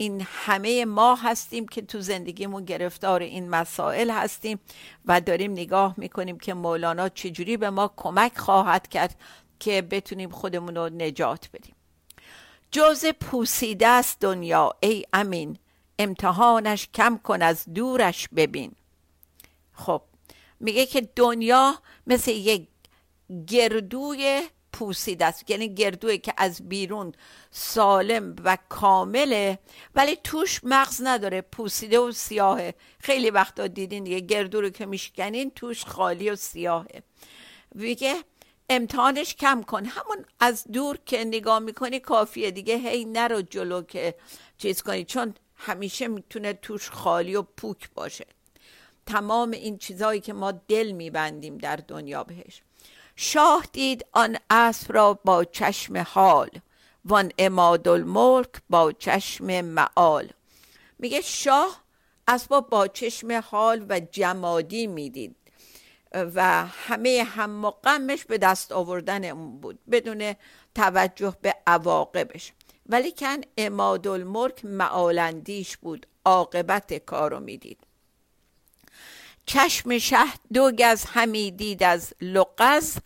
این 0.00 0.26
همه 0.30 0.84
ما 0.84 1.14
هستیم 1.14 1.68
که 1.68 1.82
تو 1.82 2.00
زندگیمون 2.00 2.64
گرفتار 2.64 3.22
این 3.22 3.48
مسائل 3.48 4.10
هستیم 4.10 4.60
و 5.04 5.20
داریم 5.20 5.52
نگاه 5.52 5.94
می‌کنیم 5.96 6.38
که 6.38 6.54
مولانا 6.54 7.08
چجوری 7.08 7.56
به 7.56 7.70
ما 7.70 7.92
کمک 7.96 8.38
خواهد 8.38 8.88
کرد 8.88 9.16
که 9.58 9.82
بتونیم 9.82 10.30
خودمون 10.30 10.76
رو 10.76 10.88
نجات 10.88 11.48
بدیم. 11.52 11.74
جز 12.70 13.06
پوسیده 13.06 13.88
است 13.88 14.20
دنیا 14.20 14.72
ای 14.80 15.04
امین 15.12 15.58
امتحانش 15.98 16.88
کم 16.94 17.20
کن 17.24 17.42
از 17.42 17.64
دورش 17.74 18.28
ببین. 18.36 18.72
خب 19.72 20.02
میگه 20.60 20.86
که 20.86 21.00
دنیا 21.16 21.78
مثل 22.06 22.30
یک 22.30 22.68
گردوی 23.46 24.48
پوسیده 24.78 25.24
است 25.24 25.50
یعنی 25.50 25.74
گردوی 25.74 26.18
که 26.18 26.34
از 26.36 26.68
بیرون 26.68 27.12
سالم 27.50 28.36
و 28.44 28.58
کامله 28.68 29.58
ولی 29.94 30.16
توش 30.24 30.60
مغز 30.62 31.00
نداره. 31.04 31.40
پوسیده 31.40 31.98
و 31.98 32.12
سیاهه. 32.12 32.74
خیلی 33.00 33.30
وقتا 33.30 33.66
دیدین 33.66 34.06
یه 34.06 34.20
گردو 34.20 34.60
رو 34.60 34.70
که 34.70 34.86
میشکنین 34.86 35.50
توش 35.50 35.84
خالی 35.84 36.30
و 36.30 36.36
سیاهه. 36.36 37.02
میگه 37.74 38.14
امتحانش 38.70 39.34
کم 39.34 39.62
کن. 39.62 39.84
همون 39.84 40.24
از 40.40 40.64
دور 40.72 40.98
که 41.06 41.24
نگاه 41.24 41.58
می‌کنی 41.58 42.00
کافیه 42.00 42.50
دیگه. 42.50 42.76
هی 42.76 43.04
نرو 43.04 43.42
جلو 43.42 43.82
که 43.82 44.14
چیز 44.58 44.82
کنی. 44.82 45.04
چون 45.04 45.34
همیشه 45.56 46.08
می‌تونه 46.08 46.52
توش 46.52 46.90
خالی 46.90 47.36
و 47.36 47.42
پوک 47.42 47.90
باشه. 47.94 48.26
تمام 49.06 49.50
این 49.50 49.78
چیزهایی 49.78 50.20
که 50.20 50.32
ما 50.32 50.52
دل 50.52 50.92
میبندیم 50.92 51.58
در 51.58 51.76
دنیا 51.76 52.24
بهش. 52.24 52.62
شاه 53.20 53.66
دید 53.72 54.06
آن 54.12 54.36
اسب 54.50 54.92
را 54.92 55.14
با 55.14 55.44
چشم 55.44 55.98
حال 55.98 56.50
وان 57.04 57.32
اماد 57.38 57.88
الملک 57.88 58.48
با 58.70 58.92
چشم 58.92 59.60
معال. 59.60 60.30
میگه 60.98 61.20
شاه 61.20 61.82
اسبا 62.28 62.60
با 62.60 62.86
چشم 62.86 63.32
حال 63.32 63.86
و 63.88 64.00
جمادی 64.00 64.86
می‌دید 64.86 65.36
و 66.12 66.66
همه 66.66 67.26
هم 67.28 67.64
و 67.64 67.70
غمش 67.70 68.24
به 68.24 68.38
دست 68.38 68.72
آوردن 68.72 69.24
اون 69.24 69.60
بود 69.60 69.78
بدون 69.90 70.34
توجه 70.74 71.36
به 71.42 71.54
عواقبش. 71.66 72.52
ولی 72.86 73.12
کن 73.12 73.40
اماد 73.56 74.06
الملک 74.06 74.64
معالندیش 74.64 75.76
بود 75.76 76.06
عاقبت 76.24 76.94
کارو 76.94 77.40
می‌دید. 77.40 77.78
چشم 79.48 79.98
شه 79.98 80.24
دو 80.52 80.72
گز 80.72 81.04
همی 81.04 81.50
دید 81.50 81.82
از 81.82 82.12
لقز 82.20 82.96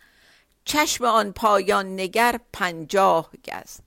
چشم 0.64 1.04
آن 1.04 1.32
پایان 1.32 2.00
نگر 2.00 2.40
پنجاه 2.52 3.30
گز. 3.44 3.78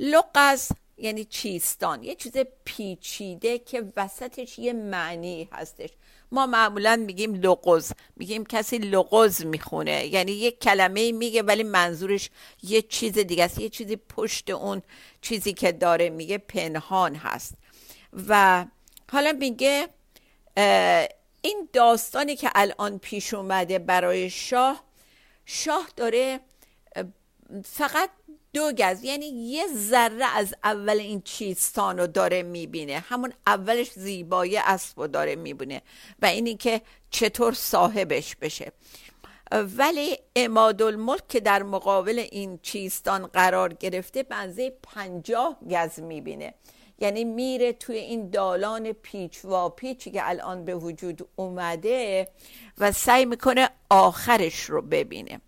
لقز 0.00 0.68
یعنی 0.96 1.24
چیستان؟ 1.24 2.02
یه 2.02 2.14
چیز 2.14 2.32
پیچیده 2.64 3.58
که 3.58 3.92
وسطش 3.96 4.58
یه 4.58 4.72
معنی 4.72 5.48
هستش. 5.52 5.90
ما 6.32 6.46
معمولا 6.46 6.96
میگیم 6.96 7.34
لغز. 7.34 7.92
میگیم 8.16 8.46
کسی 8.46 8.78
لغز 8.78 9.44
می‌خونه. 9.44 10.06
یعنی 10.06 10.32
یه 10.32 10.50
کلمه 10.50 11.12
میگه 11.12 11.42
ولی 11.42 11.62
منظورش 11.62 12.30
یه 12.62 12.82
چیز 12.82 13.18
دیگه 13.18 13.44
است. 13.44 13.58
یه 13.60 13.68
چیزی 13.68 13.96
پشت 13.96 14.50
اون 14.50 14.82
چیزی 15.20 15.52
که 15.52 15.72
داره 15.72 16.10
میگه 16.10 16.38
پنهان 16.38 17.14
هست. 17.14 17.54
و 18.28 18.64
حالا 19.12 19.32
میگه 19.32 19.88
این 21.46 21.68
داستانی 21.72 22.36
که 22.36 22.50
الان 22.54 22.98
پیش 22.98 23.34
اومده 23.34 23.78
برای 23.78 24.30
شاه 24.30 24.84
شاه 25.44 25.88
داره 25.96 26.40
فقط 27.64 28.10
دو 28.52 28.72
گز 28.72 29.04
یعنی 29.04 29.26
یه 29.26 29.66
ذره 29.74 30.36
از 30.36 30.54
اول 30.64 31.00
این 31.00 31.22
چیستان 31.22 31.98
رو 31.98 32.06
داره 32.06 32.42
می‌بینه. 32.42 32.98
همون 32.98 33.32
اولش 33.46 33.90
زیبایی 33.90 34.56
اسب 34.56 35.00
رو 35.00 35.06
داره 35.06 35.36
می‌بینه 35.36 35.82
و 36.22 36.26
اینی 36.26 36.56
که 36.56 36.80
چطور 37.10 37.52
صاحبش 37.52 38.36
بشه. 38.36 38.72
ولی 39.52 40.18
اماد 40.36 40.82
الملک 40.82 41.28
که 41.28 41.40
در 41.40 41.62
مقابل 41.62 42.18
این 42.18 42.58
چیستان 42.62 43.26
قرار 43.26 43.72
گرفته 43.72 44.22
بنزه 44.22 44.70
پنجاه 44.82 45.58
گز 45.70 46.00
می‌بینه. 46.00 46.54
یعنی 46.98 47.24
میره 47.24 47.72
توی 47.72 47.96
این 47.96 48.30
دالان 48.30 48.92
پیچ 48.92 49.44
و 49.44 49.68
پیچی 49.68 50.10
که 50.10 50.28
الان 50.28 50.64
به 50.64 50.74
وجود 50.74 51.28
اومده 51.36 52.28
و 52.78 52.92
سعی 52.92 53.24
می‌کنه 53.24 53.70
آخرش 53.90 54.60
رو 54.60 54.82
ببینه. 54.82 55.40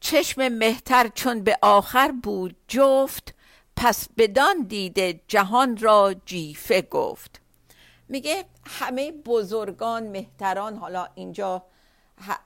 چشم 0.00 0.48
مهتر 0.48 1.08
چون 1.08 1.42
به 1.42 1.58
آخر 1.62 2.12
بود 2.22 2.56
جفت 2.68 3.34
پس 3.76 4.08
بدان 4.18 4.62
دیده 4.68 5.20
جهان 5.28 5.76
را 5.76 6.14
جیفه 6.26 6.82
گفت. 6.82 7.40
میگه 8.08 8.44
همه 8.66 9.12
بزرگان 9.12 10.08
مهتران 10.08 10.76
حالا 10.76 11.08
اینجا 11.14 11.62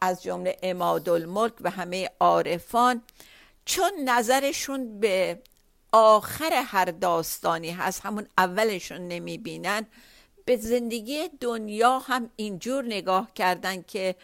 از 0.00 0.22
جمله 0.22 0.56
اماد 0.62 1.08
الملک 1.08 1.52
و 1.60 1.70
همه 1.70 2.10
عارفان 2.20 3.02
چون 3.64 3.90
نظرشون 4.04 5.00
به 5.00 5.38
آخر 5.96 6.62
هر 6.66 6.84
داستانی 6.84 7.70
هست 7.70 8.00
همون 8.06 8.26
اولشون 8.38 9.08
نمی‌بینن. 9.08 9.86
به 10.44 10.56
زندگی 10.56 11.28
دنیا 11.40 11.98
هم 11.98 12.30
اینجور 12.36 12.84
نگاه 12.84 13.30
کردن 13.34 13.82
که 13.82 14.14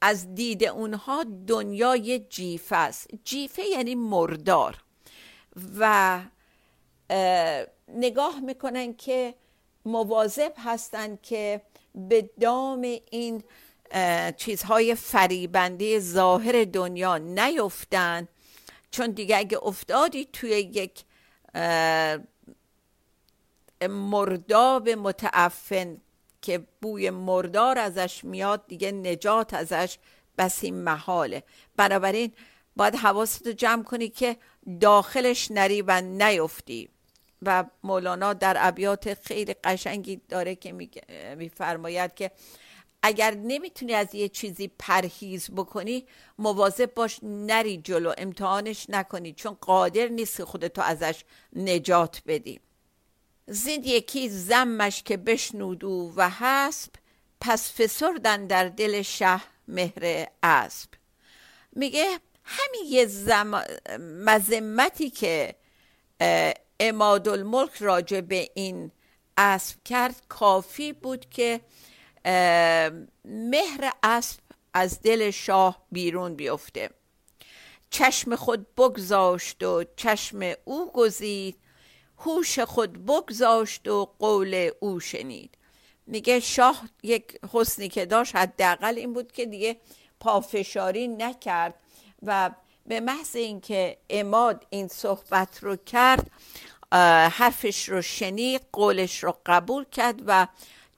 از 0.00 0.34
دید 0.34 0.64
اونها 0.64 1.24
دنیا 1.46 1.96
یه 1.96 2.18
جیفه 2.18 2.76
است. 2.76 3.10
جیفه 3.24 3.62
یعنی 3.62 3.94
مردار. 3.94 4.84
و 5.78 6.20
نگاه 7.88 8.40
می‌کنن 8.40 8.94
که 8.94 9.34
مواظب 9.84 10.52
هستن 10.58 11.18
که 11.22 11.60
به 11.94 12.30
دام 12.40 12.80
این 13.10 13.42
چیزهای 14.36 14.94
فریبنده 14.94 16.00
ظاهر 16.00 16.64
دنیا 16.64 17.18
نیفتن. 17.18 18.28
چون 18.94 19.10
دیگه 19.10 19.36
اگه 19.36 19.58
افتادی 19.62 20.28
توی 20.32 20.50
یک 20.50 21.04
مرداب 23.88 24.88
متعفن 24.88 26.00
که 26.42 26.66
بوی 26.82 27.10
مردار 27.10 27.78
ازش 27.78 28.24
میاد 28.24 28.66
دیگه 28.66 28.92
نجات 28.92 29.54
ازش 29.54 29.98
بسی 30.38 30.70
محاله. 30.70 31.42
بنابراین 31.76 32.32
باید 32.76 32.94
حواستو 32.94 33.52
جمع 33.52 33.82
کنی 33.82 34.08
که 34.08 34.36
داخلش 34.80 35.50
نری 35.50 35.82
و 35.82 36.00
نیفتی. 36.00 36.88
و 37.42 37.64
مولانا 37.82 38.32
در 38.32 38.56
ابیات 38.58 39.14
خیلی 39.14 39.54
قشنگی 39.54 40.20
داره 40.28 40.54
که 40.54 40.72
میفرماید 41.36 42.14
که 42.14 42.30
اگر 43.06 43.34
نمی‌تونی 43.34 43.94
از 43.94 44.14
یه 44.14 44.28
چیزی 44.28 44.70
پرهیز 44.78 45.50
بکنی 45.50 46.06
مواظب 46.38 46.94
باش 46.94 47.18
نری 47.22 47.76
جلو 47.76 48.12
امتحانش 48.18 48.90
نکنی 48.90 49.32
چون 49.32 49.56
قادر 49.60 50.08
نیست 50.08 50.44
خودتو 50.44 50.82
ازش 50.82 51.24
نجات 51.52 52.22
بدی. 52.26 52.60
زید 53.46 53.86
یکی 53.86 54.28
زمش 54.28 55.02
که 55.02 55.16
بشنود 55.16 55.84
و 55.84 56.28
حسب 56.28 56.90
پس 57.40 57.72
فسردن 57.72 58.46
در 58.46 58.68
دل 58.68 59.02
شه 59.02 59.40
مهر 59.68 60.26
اسب. 60.42 60.88
میگه 61.72 62.18
همین 62.44 62.84
یه 62.86 63.06
زم... 63.06 63.64
مذمتی 64.00 65.10
که 65.10 65.54
اماد 66.80 67.28
الملک 67.28 67.70
راجع 67.80 68.20
به 68.20 68.50
این 68.54 68.90
اسب 69.36 69.76
کرد 69.84 70.22
کافی 70.28 70.92
بود 70.92 71.30
که 71.30 71.60
مهر 73.24 73.90
اسب 74.02 74.40
از 74.74 75.02
دل 75.02 75.30
شاه 75.30 75.82
بیرون 75.92 76.34
بیفته. 76.34 76.90
چشم 77.90 78.36
خود 78.36 78.74
بگذاشت 78.74 79.62
و 79.62 79.84
چشم 79.96 80.52
او 80.64 80.92
گزید. 80.92 81.56
هوش 82.18 82.58
خود 82.58 83.06
بگذاشت 83.06 83.88
و 83.88 84.10
قول 84.18 84.70
او 84.80 85.00
شنید. 85.00 85.58
میگه 86.06 86.40
شاه 86.40 86.82
یک 87.02 87.38
حسنی 87.52 87.88
که 87.88 88.06
داشت 88.06 88.36
حداقل 88.36 88.98
این 88.98 89.12
بود 89.12 89.32
که 89.32 89.46
دیگه 89.46 89.76
پافشاری 90.20 91.08
نکرد. 91.08 91.74
و 92.22 92.50
به 92.86 93.00
محض 93.00 93.36
اینکه 93.36 93.98
اماد 94.10 94.66
این 94.70 94.88
صحبت 94.88 95.58
رو 95.62 95.76
کرد 95.76 96.30
حرفش 97.30 97.88
رو 97.88 98.02
شنید 98.02 98.66
قولش 98.72 99.24
رو 99.24 99.36
قبول 99.46 99.84
کرد 99.84 100.22
و 100.26 100.46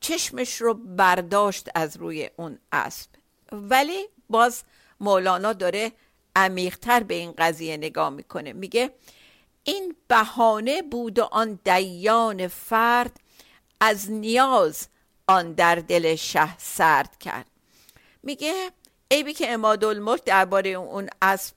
چشمش 0.01 0.61
رو 0.61 0.75
برداشت 0.75 1.69
از 1.75 1.97
روی 1.97 2.31
اون 2.37 2.59
اسب. 2.73 3.11
ولی 3.53 4.09
باز 4.31 4.63
مولانا 5.01 5.53
داره 5.53 5.93
عمیقتر 6.37 7.03
به 7.03 7.15
این 7.15 7.35
قضیه 7.39 7.77
نگاه 7.77 8.11
می‌کنه. 8.11 8.53
میگه 8.53 8.91
این 9.65 9.97
بهانه 10.09 10.83
بود 10.83 11.19
و 11.19 11.23
آن 11.25 11.59
دیان 11.65 12.49
فرد 12.49 13.21
از 13.81 14.11
نیاز 14.11 14.89
آن 15.27 15.53
در 15.53 15.75
دل 15.75 16.15
شه 16.15 16.59
سرد 16.59 17.19
کرد. 17.19 17.47
میگه 18.23 18.71
عیبی 19.11 19.33
که 19.33 19.53
اماد 19.53 19.85
الملک 19.85 20.25
درباره 20.25 20.71
اون 20.71 21.09
اسب 21.23 21.55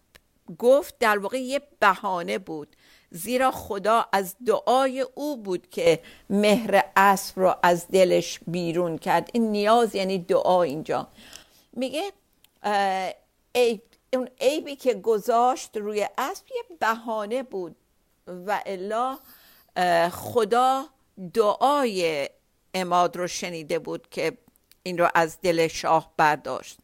گفت 0.60 1.00
در 1.00 1.18
واقع 1.18 1.38
یه 1.42 1.62
بهانه 1.80 2.38
بود. 2.38 2.76
زیرا 3.12 3.52
خدا 3.52 4.06
از 4.12 4.36
دعای 4.46 5.02
او 5.16 5.38
بود 5.38 5.70
که 5.70 6.00
مهر 6.30 6.84
اسب 6.96 7.40
رو 7.40 7.56
از 7.64 7.88
دلش 7.88 8.40
بیرون 8.48 8.98
کرد. 8.98 9.30
این 9.34 9.52
نیاز 9.52 9.96
یعنی 9.96 10.18
دعا 10.18 10.64
اینجا. 10.64 11.08
میگه 11.74 12.12
عیب 13.56 13.82
اون 14.14 14.30
عیبی 14.42 14.76
که 14.76 14.94
گذاشت 14.94 15.78
روی 15.78 16.08
اسب 16.18 16.46
یه 16.48 16.78
بهانه 16.80 17.44
بود 17.44 17.76
و 18.28 18.62
الا 18.66 19.20
خدا 20.12 20.86
دعای 21.34 22.30
اماد 22.74 23.18
رو 23.18 23.28
شنیده 23.28 23.80
بود 23.80 24.10
که 24.10 24.38
این 24.84 24.98
رو 24.98 25.10
از 25.16 25.38
دل 25.42 25.68
شاه 25.68 26.14
برداشت. 26.18 26.78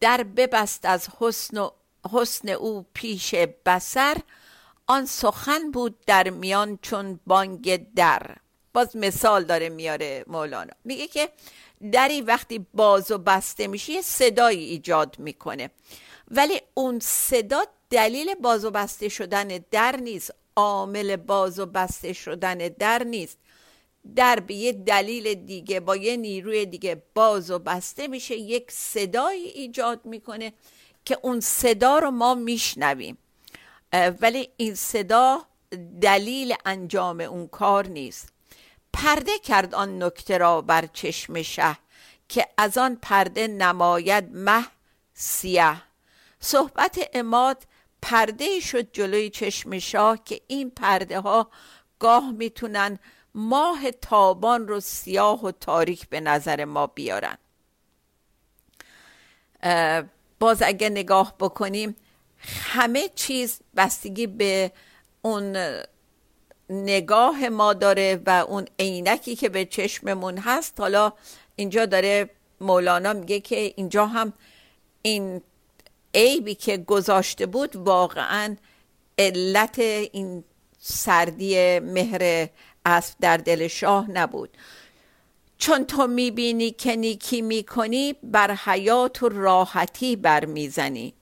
در 0.00 0.22
ببست 0.22 0.84
از 0.84 1.08
حسن, 1.18 1.68
حسن 2.12 2.48
او 2.48 2.86
پیش 2.94 3.34
بسر 3.66 4.16
آن 4.86 5.06
سخن 5.06 5.70
بود 5.70 5.98
در 6.06 6.30
میان 6.30 6.78
چون 6.82 7.20
بانگ 7.26 7.94
در. 7.94 8.36
باز 8.72 8.96
مثال 8.96 9.44
داره 9.44 9.68
میاره 9.68 10.24
مولانا. 10.26 10.72
میگه 10.84 11.06
که 11.06 11.28
دری 11.92 12.20
وقتی 12.20 12.66
باز 12.74 13.10
و 13.10 13.18
بسته 13.18 13.66
میشه 13.66 13.92
یه 13.92 14.02
صدایی 14.02 14.64
ایجاد 14.64 15.18
می‌کنه. 15.18 15.70
ولی 16.30 16.60
اون 16.74 16.98
صدا 17.02 17.64
دلیل 17.90 18.34
باز 18.34 18.64
و 18.64 18.70
بسته 18.70 19.08
شدن 19.08 19.48
در 19.70 19.96
نیست. 19.96 20.34
عامل 20.56 21.16
باز 21.16 21.58
و 21.58 21.66
بسته 21.66 22.12
شدن 22.12 22.58
در 22.58 23.02
نیست. 23.02 23.38
در 24.16 24.40
به 24.40 24.54
یه 24.54 24.72
دلیل 24.72 25.34
دیگه 25.34 25.80
با 25.80 25.96
یه 25.96 26.16
نیروی 26.16 26.66
دیگه 26.66 27.02
باز 27.14 27.50
و 27.50 27.58
بسته 27.58 28.08
میشه. 28.08 28.36
یک 28.36 28.70
صدایی 28.70 29.44
ایجاد 29.44 30.06
می‌کنه. 30.06 30.52
که 31.10 31.18
اون 31.22 31.40
صدا 31.40 31.98
رو 31.98 32.10
ما 32.10 32.34
میشنویم. 32.34 33.18
ولی 34.20 34.48
این 34.56 34.74
صدا 34.74 35.46
دلیل 36.00 36.54
انجام 36.64 37.20
اون 37.20 37.48
کار 37.48 37.86
نیست. 37.86 38.32
پرده 38.92 39.38
کرد 39.38 39.74
آن 39.74 40.02
نکته 40.02 40.38
را 40.38 40.60
بر 40.60 40.86
چشم 40.86 41.42
شه 41.42 41.78
که 42.28 42.48
از 42.58 42.78
آن 42.78 42.98
پرده 43.02 43.46
نماید 43.46 44.24
مه 44.32 44.64
سیه. 45.14 45.82
صحبت 46.40 46.98
اماد 47.14 47.62
پرده 48.02 48.60
شد 48.60 48.92
جلوی 48.92 49.30
چشم 49.30 49.78
شاه 49.78 50.24
که 50.24 50.40
این 50.46 50.70
پرده 50.70 51.20
ها 51.20 51.50
گاه 51.98 52.30
می‌تونن 52.30 52.98
ماه 53.34 53.90
تابان 53.90 54.68
رو 54.68 54.80
سیاه 54.80 55.44
و 55.44 55.50
تاریک 55.50 56.08
به 56.08 56.20
نظر 56.20 56.64
ما 56.64 56.86
بیارن. 56.86 57.38
باز 60.40 60.62
اگه 60.62 60.88
نگاه 60.88 61.34
بکنیم 61.40 61.96
همه 62.62 63.08
چیز 63.14 63.60
بستگی 63.76 64.26
به 64.26 64.72
اون 65.22 65.56
نگاه 66.70 67.48
ما 67.48 67.72
داره 67.72 68.20
و 68.26 68.30
اون 68.48 68.66
عینکی 68.78 69.36
که 69.36 69.48
به 69.48 69.64
چشممون 69.64 70.38
هست. 70.38 70.80
حالا 70.80 71.12
اینجا 71.56 71.86
داره 71.86 72.30
مولانا 72.60 73.12
میگه 73.12 73.40
که 73.40 73.72
اینجا 73.76 74.06
هم 74.06 74.32
این 75.02 75.42
عیبی 76.14 76.54
که 76.54 76.76
گذاشته 76.76 77.46
بود 77.46 77.76
واقعا 77.76 78.56
علت 79.18 79.78
این 79.78 80.44
سردی 80.78 81.78
مهر 81.78 82.48
اسب 82.86 83.14
در 83.20 83.36
دل 83.36 83.68
شاه 83.68 84.10
نبود. 84.10 84.56
چون 85.60 85.84
تو 85.84 86.06
می‌بینی 86.06 86.70
که 86.70 86.96
نیکی 86.96 87.42
می‌کنی 87.42 88.14
بر 88.22 88.54
حیات 88.54 89.22
و 89.22 89.28
راحتی 89.28 90.16
برمیزنی. 90.16 91.14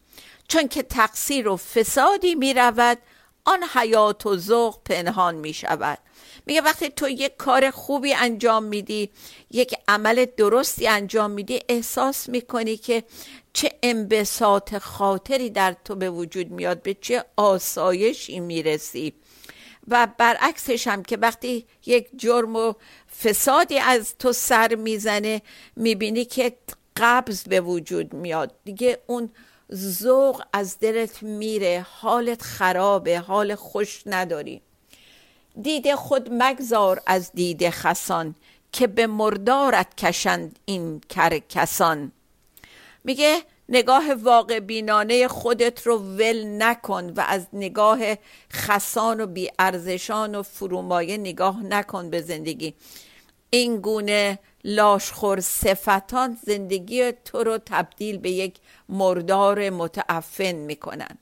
چون 0.49 0.69
که 0.69 0.83
تقصیر 0.83 1.49
و 1.49 1.57
فسادی 1.57 2.35
می‌رود 2.35 2.99
آن 3.45 3.59
حیات 3.75 4.27
و 4.27 4.37
ذوق 4.37 4.79
پنهان 4.85 5.35
می‌شود. 5.35 5.99
میگه 6.47 6.61
وقتی 6.61 6.89
تو 6.89 7.09
یک 7.09 7.37
کار 7.37 7.71
خوبی 7.71 8.15
انجام 8.15 8.65
میدی 8.65 9.11
یک 9.51 9.75
عمل 9.89 10.27
درستی 10.37 10.89
انجام 10.89 11.31
میدی 11.31 11.61
احساس 11.69 12.29
می‌کنی 12.29 12.77
که 12.77 13.05
چه 13.53 13.73
انبساط 13.83 14.79
خاطری 14.79 15.51
در 15.51 15.77
تو 15.85 15.95
به 15.95 16.11
وجود 16.11 16.51
میاد 16.51 16.83
به 16.83 16.97
چه 17.01 17.25
آسایشی 17.37 18.41
می‌رسی. 18.41 19.13
و 19.89 20.09
برعکسش 20.19 20.87
هم 20.87 21.03
که 21.03 21.17
وقتی 21.17 21.67
یک 21.87 22.09
جرم 22.17 22.57
و 22.57 22.75
فسادی 23.23 23.79
از 23.79 24.15
تو 24.19 24.33
سر 24.33 24.75
می‌زنه 24.75 25.43
می‌بینی 25.77 26.25
که 26.25 26.57
قبض 26.97 27.43
به 27.43 27.61
وجود 27.61 28.13
میاد. 28.15 28.55
دیگه 28.65 28.99
اون 29.07 29.31
ذوق 29.75 30.43
از 30.53 30.79
دلت 30.79 31.23
میره 31.23 31.87
حالت 31.91 32.43
خرابه 32.43 33.19
حال 33.19 33.55
خوش 33.55 34.03
نداری. 34.07 34.63
دیده 35.63 35.97
خود 35.97 36.29
مگذار 36.33 37.03
از 37.07 37.33
دیده 37.35 37.71
خسان 37.71 38.35
که 38.73 38.87
به 38.87 39.07
مردارت 39.07 39.95
کشند 39.97 40.59
این 40.65 41.01
کرکسان 41.09 42.13
میگه 43.05 43.43
نگاه 43.69 44.15
واقع 44.15 44.61
بینانه 44.61 45.29
خودت 45.29 45.87
رو 45.87 45.99
ول 45.99 46.63
نکن 46.63 47.11
و 47.17 47.25
از 47.29 47.47
نگاه 47.53 47.99
خسان 48.53 49.21
و 49.21 49.27
بیارزشان 49.27 50.35
و 50.35 50.43
فرومایه 50.43 51.17
نگاه 51.17 51.63
نکن 51.63 52.11
به 52.11 52.21
زندگی. 52.21 52.75
این 53.51 53.81
گونه 53.81 54.39
لاشخور 54.65 55.41
صفتان 55.41 56.39
زندگی 56.43 57.13
تو 57.13 57.45
رو 57.45 57.59
تبدیل 57.67 58.19
به 58.19 58.31
یک 58.31 58.57
مردار 58.89 59.71
متعفن 59.71 60.53
می‌کنن. 60.53 61.19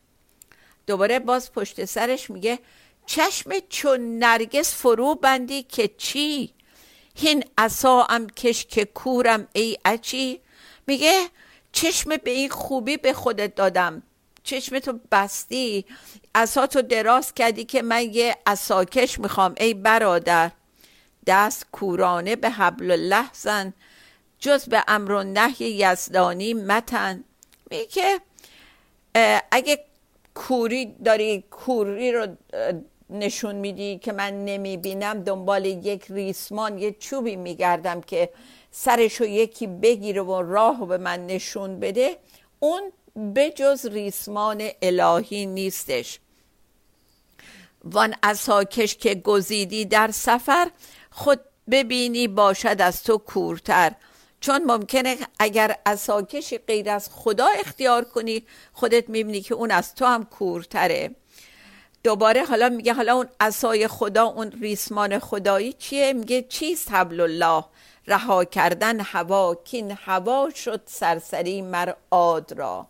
دوباره 0.86 1.18
باز 1.18 1.52
پشت 1.52 1.84
سرش 1.84 2.30
میگه 2.30 2.58
چشم 3.06 3.50
چون 3.68 4.18
نرگس 4.18 4.74
فرو 4.74 5.14
بندی 5.14 5.62
که 5.62 5.90
چی؟ 5.98 6.54
هین 7.14 7.44
اصا 7.58 8.06
ام 8.08 8.26
کش 8.26 8.66
که 8.66 8.84
کورم 8.84 9.48
ای 9.52 9.76
اچی 9.84 10.40
میگه 10.86 11.28
چشم 11.76 12.16
به 12.16 12.30
این 12.30 12.48
خوبی 12.48 12.96
به 12.96 13.12
خودت 13.12 13.54
دادم. 13.54 14.02
چشم 14.42 14.78
تو 14.78 14.98
بستی 15.12 15.84
تو 16.70 16.82
دراز 16.82 17.34
کردی 17.34 17.64
که 17.64 17.82
من 17.82 18.02
یه 18.02 18.36
اساکش 18.46 19.18
می‌خوام. 19.18 19.54
ای 19.60 19.74
برادر 19.74 20.50
دست 21.26 21.66
کورانه 21.72 22.36
به 22.36 22.50
حبل 22.50 22.90
الله 22.90 23.32
زن. 23.32 23.74
جز 24.38 24.68
به 24.68 24.84
امر 24.88 25.12
و 25.12 25.22
نهی 25.22 25.70
یزدانی 25.70 26.54
متن. 26.54 27.24
میگه 27.70 28.20
اگه 29.50 29.84
کوری 30.34 30.94
داری 31.04 31.44
کوری 31.50 32.12
رو 32.12 32.26
نشون 33.10 33.54
میدی 33.54 33.98
که 33.98 34.12
من 34.12 34.44
نمی‌بینم 34.44 35.22
دنبال 35.22 35.64
یک 35.64 36.04
ریسمان 36.10 36.78
یه 36.78 36.92
چوبی 36.92 37.36
میگردم 37.36 38.00
که 38.00 38.30
سرشو 38.78 39.24
یکی 39.24 39.66
بگیره 39.66 40.22
و 40.22 40.42
راه 40.42 40.86
به 40.86 40.98
من 40.98 41.26
نشون 41.26 41.80
بده 41.80 42.16
اون 42.58 42.92
بجز 43.34 43.86
ریسمان 43.86 44.68
الهی 44.82 45.46
نیستش. 45.46 46.20
وان 47.84 48.14
اساکش 48.22 48.96
که 48.96 49.14
گزیدی 49.14 49.84
در 49.84 50.10
سفر 50.10 50.70
خود 51.10 51.40
ببینی 51.70 52.28
باشد 52.28 52.76
از 52.80 53.02
تو 53.02 53.18
کورتر. 53.18 53.92
چون 54.40 54.64
ممکنه 54.64 55.16
اگر 55.38 55.76
اساکش 55.86 56.54
غیر 56.66 56.90
از 56.90 57.08
خدا 57.12 57.46
اختیار 57.46 58.04
کنی 58.04 58.42
خودت 58.72 59.08
می‌بینی 59.08 59.40
که 59.40 59.54
اون 59.54 59.70
از 59.70 59.94
تو 59.94 60.04
هم 60.04 60.24
کورتره. 60.24 61.10
دوباره 62.04 62.44
حالا 62.44 62.68
میگه 62.68 62.92
حالا 62.92 63.14
اون 63.14 63.28
اسای 63.40 63.88
خدا 63.88 64.24
اون 64.24 64.52
ریسمان 64.52 65.18
خدایی 65.18 65.72
چیه؟ 65.72 66.12
میگه 66.12 66.42
چیست 66.42 66.90
حبل 66.90 67.20
الله؟ 67.20 67.64
رها 68.06 68.44
کردن 68.44 69.00
هوا 69.00 69.54
کین 69.54 69.90
هوا 69.90 70.50
شد 70.50 70.82
سرسری 70.86 71.62
مر 71.62 71.92
آد 72.10 72.52
را. 72.52 72.86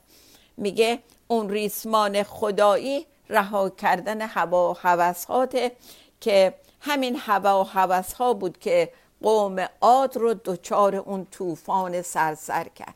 میگه 0.56 0.98
اون 1.28 1.50
ریسمان 1.50 2.22
خدایی 2.22 3.06
رها 3.28 3.70
کردن 3.70 4.22
هوا 4.22 4.70
و 4.70 4.76
هوسهاته 4.78 5.72
که 6.20 6.54
همین 6.80 7.16
هوا 7.20 7.60
و 7.60 7.66
هوس 7.66 8.12
ها 8.12 8.34
بود 8.34 8.58
که 8.58 8.92
قوم 9.22 9.66
عاد 9.80 10.16
رو 10.16 10.34
دچار 10.34 10.96
اون 10.96 11.26
طوفان 11.30 12.02
سرسر 12.02 12.68
کرد. 12.68 12.94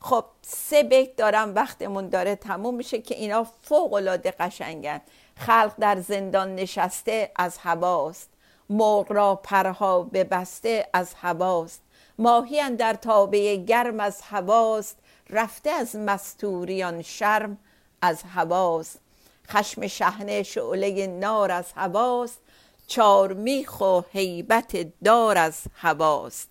خب 0.00 0.24
سه 0.42 0.82
بیت 0.82 1.16
دارم 1.16 1.54
وقتمون 1.54 2.08
داره 2.08 2.36
تموم 2.36 2.74
میشه 2.74 2.98
که 2.98 3.14
اینا 3.14 3.46
فوق 3.62 3.92
العاده 3.92 4.30
قشنگن. 4.30 5.00
خلق 5.36 5.72
در 5.78 6.00
زندان 6.00 6.54
نشسته 6.54 7.30
از 7.36 7.58
هواست. 7.58 8.31
مرغ 8.72 9.12
را 9.12 9.34
پرها 9.34 10.02
ببسته 10.02 10.88
از 10.92 11.14
هواست. 11.14 11.82
ماهی 12.18 12.70
در 12.70 12.94
تابه 12.94 13.56
گرم 13.56 14.00
از 14.00 14.20
هواست. 14.20 14.98
رفته 15.30 15.70
از 15.70 15.96
مستوریان 15.96 17.02
شرم 17.02 17.58
از 18.02 18.22
هواست. 18.34 19.00
خشم 19.48 19.86
شهنه 19.86 20.42
شعله 20.42 21.06
نار 21.06 21.50
از 21.50 21.66
هواست. 21.76 22.38
چارمیخ 22.86 23.80
و 23.80 24.00
حیبت 24.12 24.86
دار 25.04 25.38
از 25.38 25.60
هواست. 25.74 26.48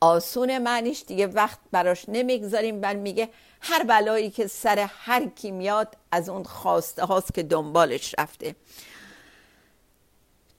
آسون 0.00 0.58
معنیش 0.58 1.04
دیگه 1.06 1.26
وقت 1.26 1.58
براش 1.72 2.04
نمی‌گذاریم 2.08 2.80
بل 2.80 2.96
میگه 2.96 3.28
هر 3.60 3.82
بلایی 3.82 4.30
که 4.30 4.46
سر 4.46 4.78
هر 4.78 5.26
کی 5.26 5.50
میاد 5.50 5.96
از 6.12 6.28
اون 6.28 6.44
خواسته 6.44 7.04
هاست 7.04 7.34
که 7.34 7.42
دنبالش 7.42 8.14
رفته. 8.18 8.54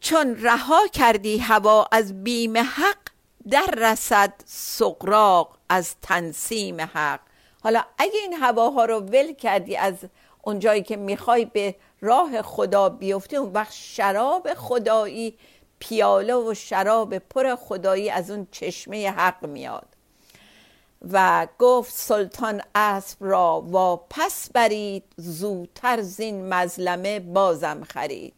چون 0.04 0.36
رها 0.42 0.88
کردی 0.88 1.38
هوا 1.38 1.88
از 1.92 2.24
بیم 2.24 2.58
حق 2.58 2.98
در 3.50 3.74
رسد 3.78 4.34
سقراق 4.46 5.58
از 5.70 5.96
تنسیم 6.02 6.82
حق. 6.82 7.20
حالا 7.64 7.84
اگه 7.98 8.20
این 8.20 8.34
هواها 8.34 8.86
رو 8.86 9.00
ول 9.00 9.34
کردی 9.34 9.78
از 9.78 9.94
اونجایی 10.42 10.84
که 10.84 10.98
می‌خوای 10.98 11.46
به 11.46 11.76
راه 12.02 12.42
خدا 12.42 12.90
بیفتی 12.90 13.36
اون 13.36 13.52
وقت 13.54 13.74
شراب 13.74 14.54
خدایی 14.54 15.38
پیاله 15.80 16.36
و 16.36 16.54
شراب 16.54 17.18
پر 17.18 17.56
خدایی 17.56 18.10
از 18.10 18.32
اون 18.32 18.48
چشمه 18.52 19.12
حق 19.12 19.46
میاد. 19.46 19.88
و 21.12 21.48
گفت 21.60 21.94
سلطان 21.94 22.62
اسب 22.76 23.18
را 23.20 23.64
واپس 23.68 24.50
برید 24.54 25.04
زودتر 25.18 26.02
زین 26.02 26.54
مظلمه 26.54 27.20
بازم 27.20 27.84
خرید. 27.84 28.34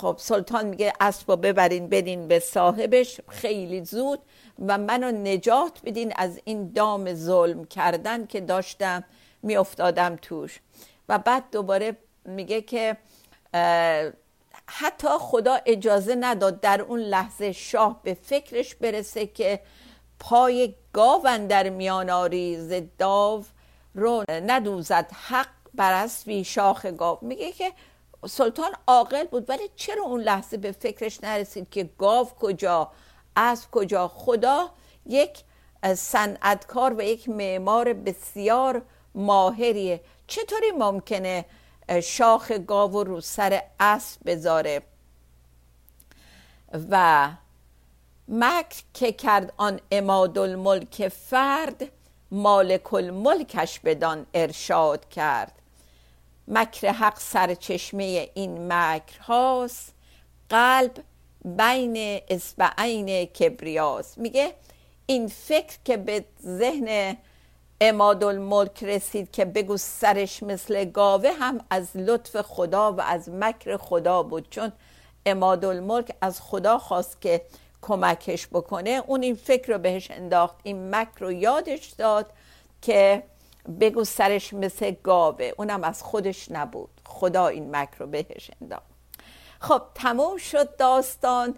خب 0.00 0.16
سلطان 0.18 0.66
میگه 0.66 0.92
اسب 1.00 1.30
رو 1.30 1.36
ببرین 1.36 1.88
بدین 1.88 2.28
به 2.28 2.38
صاحبش. 2.38 3.20
خیلی 3.28 3.84
زود. 3.84 4.18
و 4.66 4.78
منو 4.78 5.10
نجات 5.10 5.80
بدین 5.84 6.12
از 6.16 6.40
این 6.44 6.72
دام 6.72 7.14
ظلم 7.14 7.64
کردن 7.64 8.26
که 8.26 8.40
داشتم 8.40 9.04
میافتادم 9.42 10.16
توش. 10.16 10.60
و 11.08 11.18
بعد 11.18 11.44
دوباره 11.52 11.96
میگه 12.24 12.60
که 12.62 12.96
حتی 14.66 15.08
خدا 15.20 15.58
اجازه 15.66 16.14
نداد 16.14 16.60
در 16.60 16.80
اون 16.80 17.00
لحظه 17.00 17.52
شاه 17.52 18.00
به 18.02 18.14
فکرش 18.14 18.74
برسه 18.74 19.26
که 19.26 19.60
پای 20.18 20.74
گاون 20.92 21.46
در 21.46 21.68
میان 21.68 22.10
آریز 22.10 22.72
داو 22.98 23.44
رو 23.94 24.24
ندوزد. 24.30 25.10
حق 25.28 25.48
بر 25.74 26.08
شاخ 26.44 26.86
گاو. 26.86 27.18
میگه 27.22 27.52
که 27.52 27.72
سلطان 28.26 28.72
عاقل 28.86 29.24
بود 29.24 29.50
ولی 29.50 29.70
چرا 29.76 30.04
اون 30.04 30.20
لحظه 30.20 30.56
به 30.56 30.72
فکرش 30.72 31.24
نرسید 31.24 31.70
که 31.70 31.90
گاو 31.98 32.28
کجا 32.40 32.90
از 33.36 33.70
کجا؟ 33.70 34.08
خدا 34.08 34.70
یک 35.06 35.38
صنعتکار 35.94 36.94
و 36.98 37.02
یک 37.02 37.28
معمار 37.28 37.92
بسیار 37.92 38.82
ماهریه. 39.14 40.00
چطوری 40.26 40.70
ممکنه 40.78 41.44
شاخ 42.02 42.52
گاو 42.52 43.04
رو 43.04 43.20
سر 43.20 43.62
اسب 43.80 44.20
بذاره؟ 44.26 44.82
و 46.90 47.28
مکر 48.28 48.82
که 48.94 49.12
کرد 49.12 49.52
آن 49.56 49.80
اماد 49.90 50.38
الملک 50.38 51.08
فرد 51.08 51.82
مالک 52.30 52.94
الملکش 52.94 53.80
بدان 53.80 54.26
ارشاد 54.34 55.08
کرد. 55.08 55.52
مکر 56.48 56.88
حق 56.88 57.18
سرچشمه 57.18 58.30
این 58.34 58.72
مکر 58.72 59.20
هاست. 59.20 59.94
قلب 60.48 60.92
بین 61.44 62.20
اسبعین 62.28 63.24
کبریاس 63.24 64.18
میگه 64.18 64.54
این 65.06 65.28
فکر 65.28 65.78
که 65.84 65.96
به 65.96 66.24
ذهن 66.42 67.16
اماد 67.80 68.24
الملک 68.24 68.84
رسید 68.84 69.30
که 69.30 69.44
بگو 69.44 69.76
سرش 69.76 70.42
مثل 70.42 70.84
گاوه 70.84 71.32
هم 71.32 71.60
از 71.70 71.96
لطف 71.96 72.40
خدا 72.40 72.92
و 72.92 73.00
از 73.00 73.28
مکر 73.28 73.76
خدا 73.76 74.22
بود. 74.22 74.46
چون 74.50 74.72
اماد 75.26 75.64
الملک 75.64 76.16
از 76.20 76.40
خدا 76.40 76.78
خواست 76.78 77.20
که 77.20 77.42
کمکش 77.82 78.46
بکنه. 78.46 79.02
اون 79.06 79.22
این 79.22 79.34
فکر 79.34 79.72
رو 79.72 79.78
بهش 79.78 80.10
انداخت. 80.10 80.56
این 80.62 80.94
مکر 80.94 81.20
رو 81.20 81.32
یادش 81.32 81.86
داد 81.86 82.30
که 82.82 83.22
بگو 83.80 84.04
سرش 84.04 84.54
مثل 84.54 84.94
گاوه. 85.02 85.52
اونم 85.58 85.84
از 85.84 86.02
خودش 86.02 86.50
نبود. 86.50 87.00
خدا 87.06 87.46
این 87.46 87.76
مکر 87.76 87.98
رو 87.98 88.06
بهش 88.06 88.50
انداخت. 88.62 88.86
خب 89.60 89.82
تموم 89.94 90.36
شد 90.36 90.76
داستان. 90.76 91.54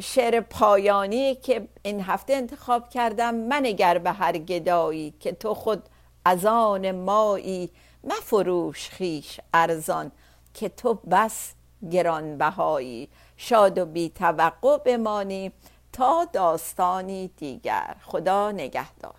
شعر 0.00 0.40
پایانی 0.40 1.34
که 1.34 1.68
این 1.82 2.00
هفته 2.00 2.34
انتخاب 2.34 2.88
کردم. 2.88 3.34
منگر 3.34 3.98
به 3.98 4.12
هر 4.12 4.38
گدایی 4.38 5.14
که 5.20 5.32
تو 5.32 5.54
خود 5.54 5.82
از 6.24 6.46
آن 6.46 6.90
مایی 6.90 7.70
مفروش 8.04 8.88
خیش 8.88 9.40
ارزان 9.54 10.12
که 10.54 10.68
تو 10.68 10.94
بس 10.94 11.52
گرانبهایی. 11.90 13.08
شاد 13.36 13.78
و 13.78 13.86
بی 13.86 14.08
توقع 14.08 14.78
بمانی 14.78 15.52
تا 15.92 16.24
داستانی 16.32 17.30
دیگر. 17.36 17.96
خدا 18.02 18.50
نگهدار. 18.50 19.14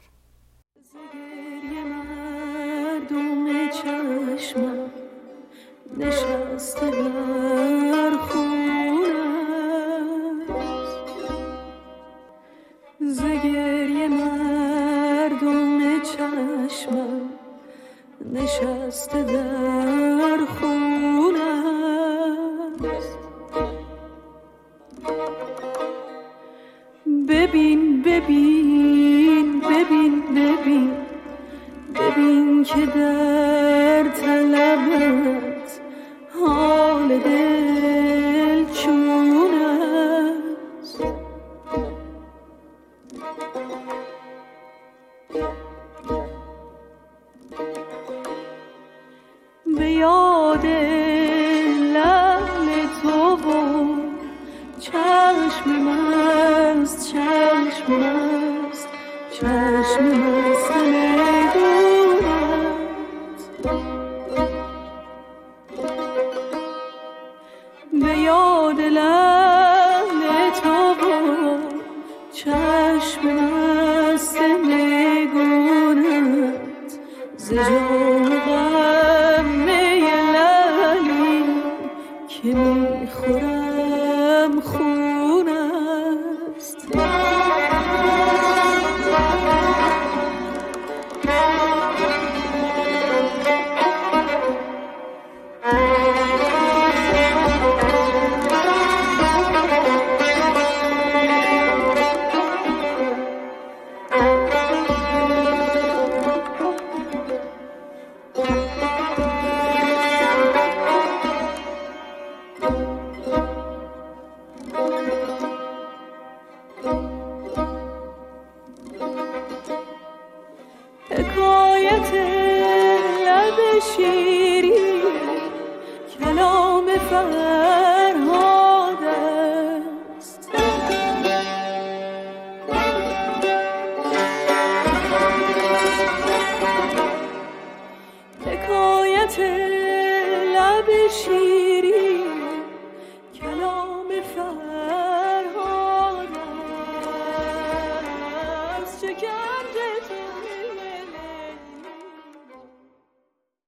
نشسته 5.97 6.89
در 6.91 8.11
زگری 12.99 14.07
مردم 14.07 15.99
چشمم 15.99 17.29
نشسته 18.33 19.23
در 19.23 20.45
خونه 20.45 21.55
ببین 27.27 28.01
ببین 28.01 29.59
ببین 29.61 30.21
ببین. 30.21 31.04
ببین 31.95 32.63
که 32.63 32.85
در 32.85 34.03
طلبت 34.03 35.79
حال 36.39 37.17
دل 37.19 38.65
چون 38.73 39.51
است. 40.81 41.03
به 49.77 49.89
یاد 49.91 50.65